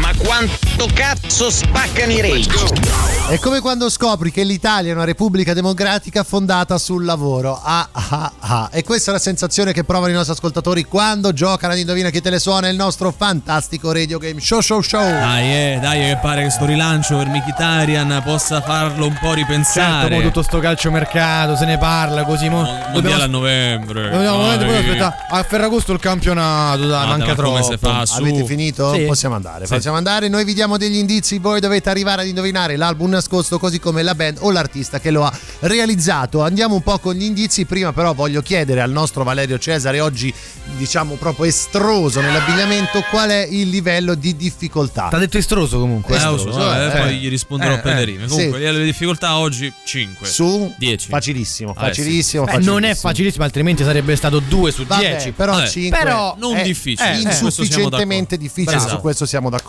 [0.00, 3.06] Ma quanto cazzo spaccano i rage.
[3.28, 7.60] È come quando scopri che l'Italia è una repubblica democratica fondata sul lavoro.
[7.62, 8.68] Ah, ah, ah.
[8.72, 12.22] E questa è la sensazione che provano i nostri ascoltatori quando giocano ad Indovina chi
[12.22, 15.02] te le suona il nostro fantastico radio game show show show.
[15.02, 20.08] Dai, eh, dai, che pare che sto rilancio per Mkhitaryan possa farlo un po' ripensare.
[20.08, 22.48] Certo, tutto sto calciomercato, se ne parla così.
[22.48, 24.10] Mo Mondiale a novembre.
[24.10, 27.50] Dobbiamo Dai, poi che- aspetta, a Ferragosto il campionato, dai, Ma manca ma troppo.
[27.50, 28.20] come si fa su?
[28.22, 28.94] Avete finito?
[28.94, 29.02] Sì.
[29.02, 29.66] Possiamo andare.
[29.66, 29.72] Sì.
[29.88, 30.28] Possiamo andare.
[30.28, 31.38] Noi vi diamo degli indizi.
[31.38, 35.24] Voi dovete arrivare ad indovinare l'album nascosto, così come la band o l'artista che lo
[35.24, 36.42] ha realizzato.
[36.42, 37.64] Andiamo un po' con gli indizi.
[37.64, 40.32] Prima, però, voglio chiedere al nostro Valerio Cesare, oggi
[40.76, 45.08] diciamo proprio estroso nell'abbigliamento, qual è il livello di difficoltà.
[45.08, 46.16] T'ha detto estroso comunque.
[46.16, 47.14] Eh, lo so, Estroso, eh, eh, poi eh.
[47.14, 48.28] gli risponderò Eh, per le eh, rime.
[48.28, 48.34] sì.
[48.34, 50.26] Comunque, le difficoltà oggi 5.
[50.26, 51.08] Su 10.
[51.08, 52.42] Facilissimo, Ah, eh, facilissimo.
[52.42, 52.74] Eh, facilissimo.
[52.78, 55.32] non è facilissimo, altrimenti sarebbe stato 2 su Vabbè, 10.
[55.32, 59.67] però Vabbè, 5 però non è difficile, eh, insufficientemente difficile, su questo siamo d'accordo.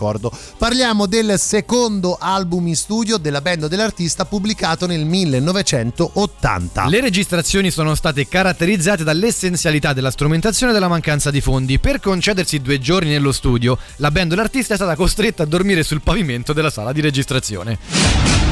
[0.56, 6.86] Parliamo del secondo album in studio della band dell'artista pubblicato nel 1980.
[6.88, 11.78] Le registrazioni sono state caratterizzate dall'essenzialità della strumentazione e della mancanza di fondi.
[11.78, 15.82] Per concedersi due giorni nello studio, la band o l'artista è stata costretta a dormire
[15.82, 18.49] sul pavimento della sala di registrazione.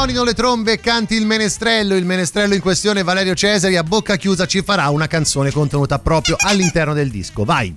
[0.00, 1.94] Suonino le trombe e canti il menestrello.
[1.94, 6.36] Il menestrello in questione, Valerio Cesari, a bocca chiusa ci farà una canzone contenuta proprio
[6.38, 7.44] all'interno del disco.
[7.44, 7.74] Vai.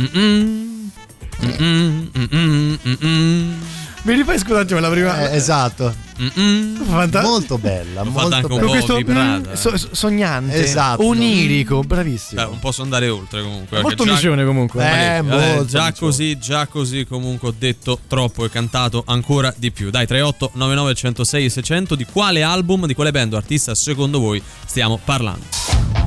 [0.00, 0.90] Mm-mm.
[1.44, 2.03] Mm-mm.
[4.04, 5.30] Mi rifai scusa un attimo la prima.
[5.30, 5.94] Eh, esatto.
[6.20, 6.84] Mm-mm.
[6.84, 8.64] Fanta- Molto bella, L'ho molto anche un bella.
[8.66, 9.50] Po' questo vibrata.
[9.50, 11.04] mm, so- so- sognante, Esatto.
[11.06, 12.40] onirico, bravissimo.
[12.42, 13.80] Beh, non posso andare oltre comunque.
[13.80, 14.84] Molto perché già- micione comunque.
[14.84, 15.92] Eh, Vabbè, molto già micione.
[15.98, 19.90] così, già così comunque ho detto troppo e cantato ancora di più.
[19.90, 24.40] Dai, 38 99 106 600 di quale album, di quale band o artista secondo voi
[24.66, 26.03] stiamo parlando?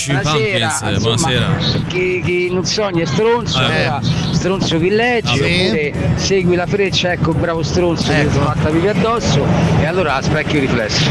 [0.00, 0.80] Smashing Buonasera, Pumpkins.
[0.80, 1.84] insomma, Buonasera.
[1.88, 3.64] Chi, chi non sogna è stronzo, Eh.
[3.64, 4.00] allora
[4.40, 5.42] stronzo chi legge, Ah, sì.
[5.42, 8.30] oppure segui la freccia, ecco bravo stronzo che Ecco.
[8.32, 9.46] ti fatta pipi addosso
[9.80, 11.04] e allora specchio riflesso.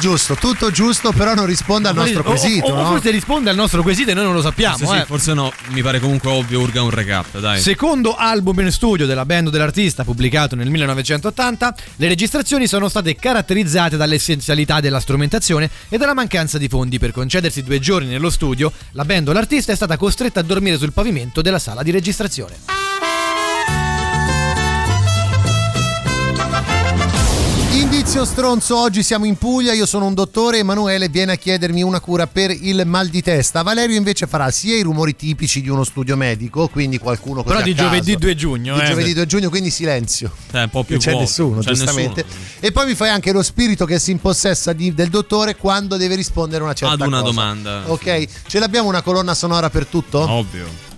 [0.00, 2.86] Giusto, tutto giusto, però non risponde al nostro o- quesito, o, no?
[2.86, 4.78] forse risponde al nostro quesito e noi non lo sappiamo.
[4.78, 5.04] Forse sì, eh.
[5.04, 5.52] forse no.
[5.68, 7.60] Mi pare comunque ovvio, urga un recap, dai.
[7.60, 13.98] Secondo album in studio della band dell'artista pubblicato nel 1980, le registrazioni sono state caratterizzate
[13.98, 16.98] dall'essenzialità della strumentazione e dalla mancanza di fondi.
[16.98, 20.78] Per concedersi due giorni nello studio, la band o l'artista è stata costretta a dormire
[20.78, 22.69] sul pavimento della sala di registrazione.
[28.00, 32.00] Indizio stronzo, oggi siamo in Puglia, io sono un dottore, Emanuele viene a chiedermi una
[32.00, 33.60] cura per il mal di testa.
[33.60, 37.74] Valerio invece farà sia i rumori tipici di uno studio medico, quindi qualcuno Però di
[37.74, 38.86] giovedì 2 giugno, Di eh.
[38.86, 40.32] giovedì 2 giugno, quindi silenzio.
[40.50, 42.24] Eh, un po' più Non c'è vuoto, nessuno, c'è giustamente.
[42.26, 42.44] nessuno.
[42.60, 46.14] E poi mi fai anche lo spirito che si impossessa di- del dottore quando deve
[46.14, 47.30] rispondere a una certa Ad una cosa.
[47.30, 47.82] domanda.
[47.88, 50.20] Ok, ce l'abbiamo una colonna sonora per tutto?
[50.20, 50.88] Ovvio.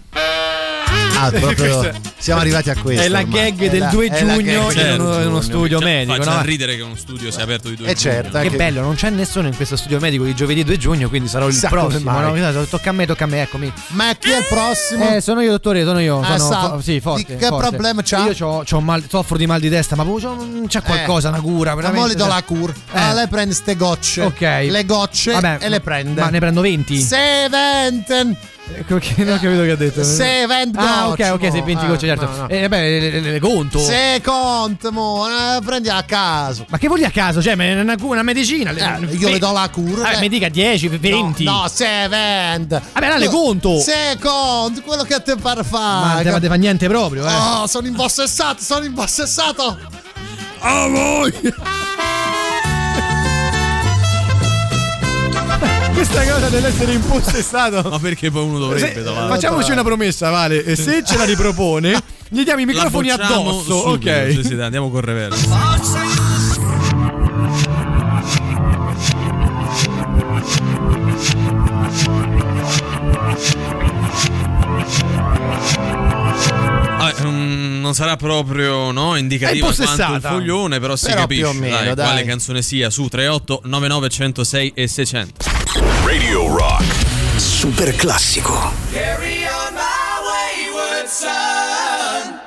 [1.27, 3.03] Ah, proprio siamo arrivati a questo.
[3.03, 3.41] È la ormai.
[3.53, 5.89] gag È del la- 2 è la giugno in del uno, 2 uno studio Cioè,
[5.89, 6.17] medico.
[6.23, 6.43] Faccia no?
[6.43, 8.15] ridere che uno studio sia aperto di due Eh, giugno.
[8.15, 11.29] certo, Che bello, non c'è nessuno in questo studio medico di giovedì 2 giugno, quindi
[11.29, 12.11] sarò il Sa come prossimo.
[12.11, 12.41] mai.
[12.41, 12.65] no?
[12.65, 13.73] Tocca a me, tocca a me, eccomi.
[13.89, 15.15] Ma chi è il prossimo?
[15.15, 16.21] Eh, sono io, dottore, sono io.
[16.21, 17.37] Ah, Sono fo- sì, forte.
[17.37, 17.69] che forte.
[17.69, 18.25] problema c'ha?
[18.27, 20.05] Io c'ho, c'ho mal, soffro di mal di testa, ma
[20.67, 21.71] c'è qualcosa, una cura.
[21.71, 22.01] Ma veramente.
[22.01, 22.73] mo le do la cura.
[22.73, 22.99] Eh.
[22.99, 24.23] Ah, lei prende ste gocce.
[24.23, 24.41] Ok.
[24.41, 26.21] Le gocce Vabbè, e le prende.
[26.21, 27.01] Ma ne prendo 20?
[27.01, 28.37] Se venten.
[28.75, 30.03] Ecco che non ho capito che ha detto.
[30.05, 31.65] Se vent Ah, ok, ok, se mo.
[31.65, 32.25] 20 Eh, gocce, certo.
[32.27, 32.49] no, no.
[32.49, 33.79] E beh, le, le- le conto.
[33.79, 34.21] Se
[34.91, 36.65] mo, eh, prendi a caso.
[36.69, 37.43] Ma che vuol dire a caso?
[37.43, 38.71] Cioè, ma è una, una medicina.
[38.71, 40.09] Eh, io le do la cura.
[40.09, 41.45] Ah, mi dica 10, 20.
[41.45, 42.81] No, no, se vend.
[42.93, 43.79] Vabbè, là le conto.
[43.81, 45.65] Se conto, quello che te pare Ma
[46.15, 46.31] fare.
[46.31, 47.33] non te fa niente proprio, eh.
[47.35, 49.79] Oh, sono impossessato, sono impossessato.
[50.61, 51.33] A voi.
[55.93, 57.89] Questa cosa deve essere impossessato.
[57.89, 59.29] Ma perché poi uno dovrebbe Se- davanti?
[59.35, 60.65] facciamoci una promessa, Vale.
[60.65, 63.81] E se ce la ripropone, gli diamo i microfoni addosso.
[63.83, 64.11] subito.
[64.11, 64.31] Ok.
[64.33, 65.49] Sì, sì, dai, andiamo con reverso.
[77.05, 81.53] Ah, mm, non sarà proprio no, indicativa È quanto il foglione, però si Però capisce
[81.55, 82.05] meno, dai, dai.
[82.07, 85.62] quale canzone sia su 38 99 106 e 600.
[87.63, 88.59] Super classico.
[88.93, 92.41] Carry on my wayward son.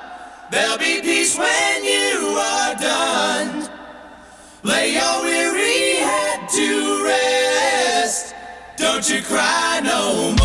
[0.51, 3.69] There'll be peace when you are done.
[4.63, 8.35] Lay your weary head to rest.
[8.75, 10.44] Don't you cry no more.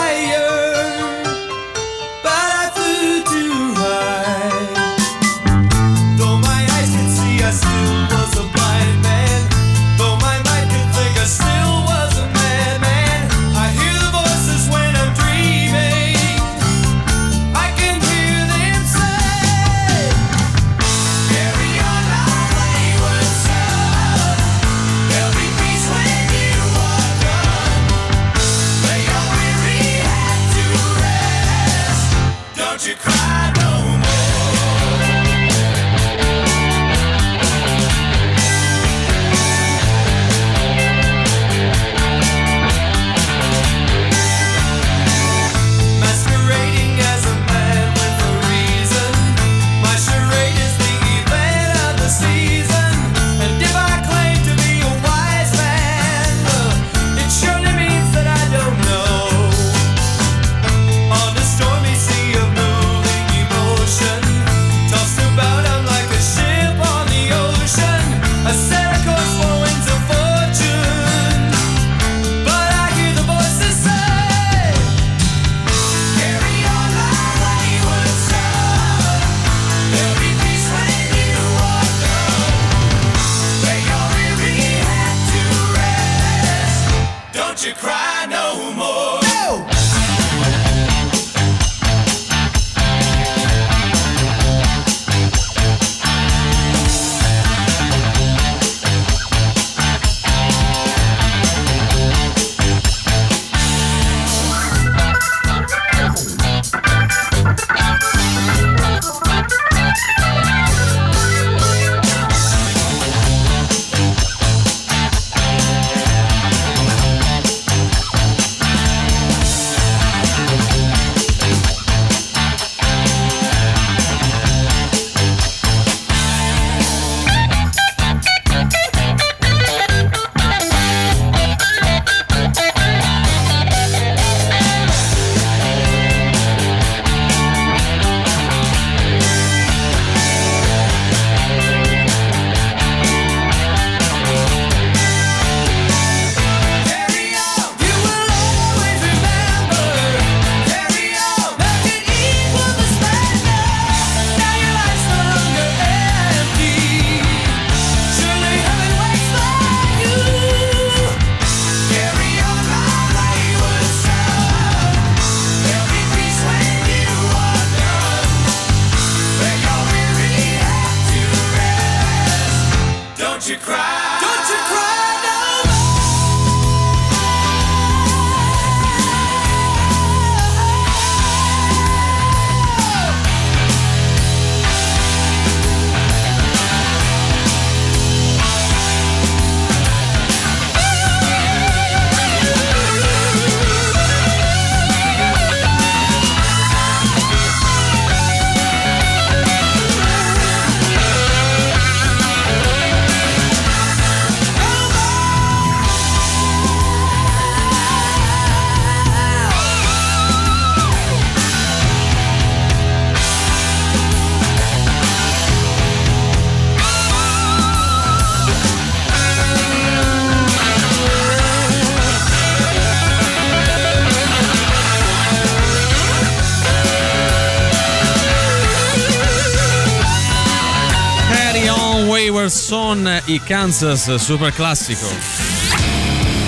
[233.33, 235.05] i Kansas super classico.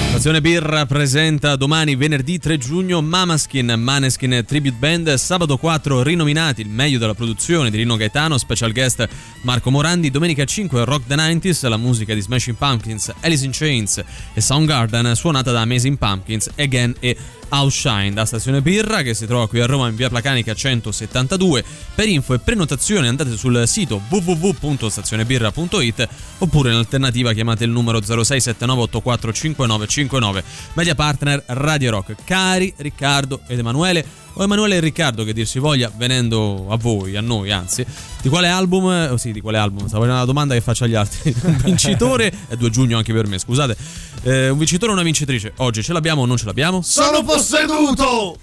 [0.10, 6.70] Stazione Birra presenta domani venerdì 3 giugno Mamaskin, Maneskin Tribute Band, sabato 4 rinominati, il
[6.70, 9.08] meglio della produzione di Rino Gaetano, special guest
[9.44, 14.04] Marco Morandi, domenica 5 Rock the 90s, la musica di Smashing Pumpkins, Alice in Chains
[14.34, 17.16] e Soundgarden suonata da Amazing Pumpkins, Again e
[17.54, 21.64] Outshine da Stazione Birra che si trova qui a Roma in via Placanica 172.
[21.94, 26.08] Per info e prenotazione andate sul sito www.stazionebirra.it
[26.40, 30.44] oppure in alternativa chiamate il numero 0679845959.
[30.74, 32.16] Media partner Radio Rock.
[32.24, 34.04] Cari Riccardo ed Emanuele
[34.34, 37.86] o Emanuele e Riccardo che dir si voglia venendo a voi, a noi anzi,
[38.22, 40.96] di quale album, oh sì di quale album, stavo facendo una domanda che faccio agli
[40.96, 43.78] altri, un vincitore, è 2 giugno anche per me scusate,
[44.24, 46.82] Eh, un vincitore o una vincitrice, oggi ce l'abbiamo o non ce l'abbiamo?
[46.82, 48.38] Sono posseduto!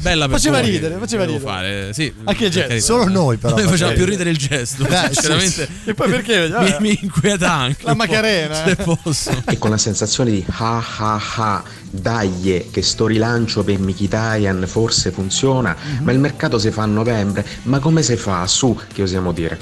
[0.00, 0.70] Bella per Faceva voi.
[0.70, 1.52] ridere, faceva Devo ridere.
[1.52, 2.80] Fare, sì, Anche il gesto.
[2.80, 4.30] Solo noi, però, A me faceva più ridere.
[4.30, 5.68] il gesto, Eh, sì, sinceramente.
[5.84, 6.48] E poi perché?
[6.48, 7.84] Mi, mi inquieta anche.
[7.84, 8.76] La Macarena, Se eh.
[8.76, 9.30] posso.
[9.46, 15.10] E con la sensazione di ah ah ah, dai che sto rilancio per Mkhitaryan forse
[15.10, 18.46] funziona, ma il mercato si fa a novembre, ma come si fa?
[18.46, 19.58] Su, che osiamo dire?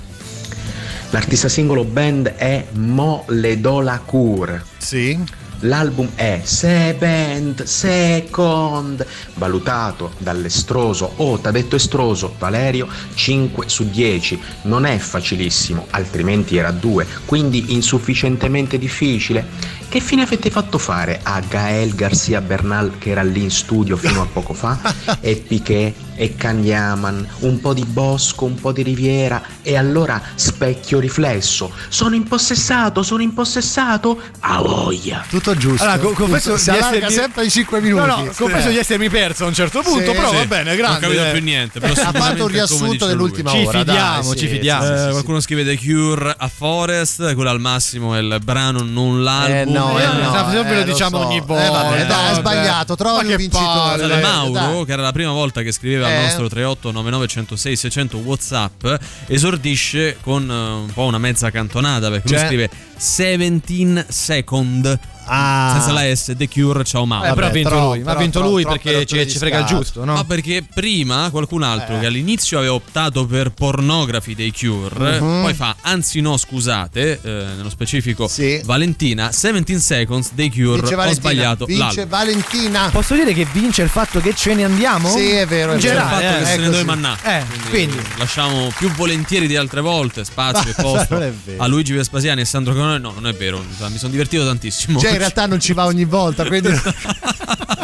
[1.10, 4.62] L'artista singolo band è Mo Le Do La Cour.
[4.78, 5.18] Sì.
[5.64, 14.40] L'album è Second, Second, valutato dall'estroso, oh t'ha detto estroso, Valerio, 5 su 10.
[14.62, 19.47] Non è facilissimo, altrimenti era 2, quindi insufficientemente difficile.
[19.89, 24.22] Che fine avete fatto fare a Gael Garcia Bernal che era lì in studio fino
[24.22, 24.80] a poco fa?
[25.20, 31.01] E Piquet e Canyaman, un po' di bosco, un po' di riviera e allora specchio
[31.01, 31.73] riflesso.
[31.89, 34.20] Sono impossessato, sono impossessato?
[34.40, 35.24] A voglia.
[35.28, 35.82] Tutto giusto.
[35.82, 38.07] Allora, co- confesso si essermi- sempre ai 5 minuti.
[38.07, 38.73] No, no, confesso Sì.
[38.74, 40.36] di essermi perso a un certo punto, Sì, però sì.
[40.36, 40.97] va bene, Non grande.
[40.99, 41.31] ho capito eh.
[41.32, 41.81] più niente.
[41.81, 43.51] Però A parte un riassunto dell'ultima.
[43.51, 43.82] Ci ora.
[43.82, 44.85] dai, fidiamo, sì, ci sì, fidiamo.
[44.85, 48.82] sì, Eh, sì, qualcuno scrive The Cure a Forest, quello al massimo è il brano,
[48.82, 49.55] non l'album.
[49.57, 51.27] Eh no, eh Eh, no, lo eh, diciamo so.
[51.27, 51.70] ogni Eh, volta.
[51.70, 52.40] vabbè, dai, hai vabbè.
[52.40, 54.07] sbagliato, un che vincitore.
[54.07, 54.85] dai, Mauro, dai.
[54.85, 56.22] che era la prima volta che scriveva al Eh?
[56.24, 58.86] nostro 3899 106 600 WhatsApp,
[59.26, 62.47] esordisce con eh, un po' una mezza cantonata perché lui Cioè?
[62.47, 64.98] scrive 17 second.
[65.27, 65.70] Ah.
[65.74, 67.24] senza la S, The Cure, ciao Mao.
[67.24, 69.39] Eh, però ha vinto troppo, lui, ma ha vinto troppo, lui troppe perché ci, ci
[69.39, 70.15] frega il giusto, no?
[70.15, 75.43] Ma perché prima qualcun altro che all'inizio aveva optato per pornografi dei Cure, Mhm.
[75.43, 78.61] poi fa anzi no scusate, eh, nello specifico Sì.
[78.65, 81.20] Valentina, 17 Seconds dei Cure, Vince ho Valentina.
[81.31, 82.09] sbagliato Vince l'album.
[82.09, 82.89] Valentina.
[82.90, 85.09] Posso dire che vince il fatto che ce ne andiamo?
[85.11, 85.94] Sì, è vero, è In vero.
[86.01, 86.85] il fatto che eh, se è ne dove così.
[86.85, 87.16] mannà.
[87.23, 87.97] Eh, quindi.
[88.19, 91.20] lasciamo più volentieri di altre volte spazio e posto
[91.59, 92.99] a Luigi Vespasiani e Sandro Canone.
[92.99, 94.99] No, non è vero, mi sono divertito tantissimo.
[94.99, 96.70] Cioè, in realtà non ci va ogni volta, quindi.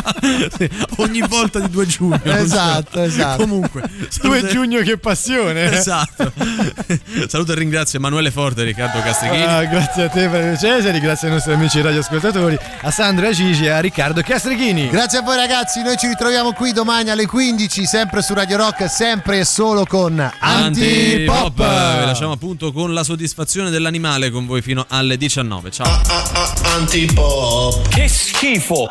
[0.57, 2.21] Sì, ogni volta di 2 giugno.
[2.25, 3.43] Esatto, esatto.
[3.43, 5.71] Comunque, 2 salute- giugno che passione.
[5.73, 6.33] Esatto.
[7.29, 9.43] Saluto e ringrazio Emanuele Forte e Riccardo Castrichini.
[9.43, 13.71] Ah, grazie a te Fabio Cesari, grazie ai nostri amici radioascoltatori, a Sandro Acici e
[13.71, 14.89] a Riccardo Castrichini.
[14.89, 18.89] Grazie a voi ragazzi, noi ci ritroviamo qui domani alle 15, sempre su Radio Rock,
[18.91, 21.61] sempre e solo con Antipop.
[21.61, 21.99] Antipop.
[22.01, 25.71] Vi lasciamo appunto con la soddisfazione dell'animale con voi fino alle 19.
[25.71, 26.01] Ciao.
[26.77, 27.89] Antipop.
[27.89, 28.91] Che schifo!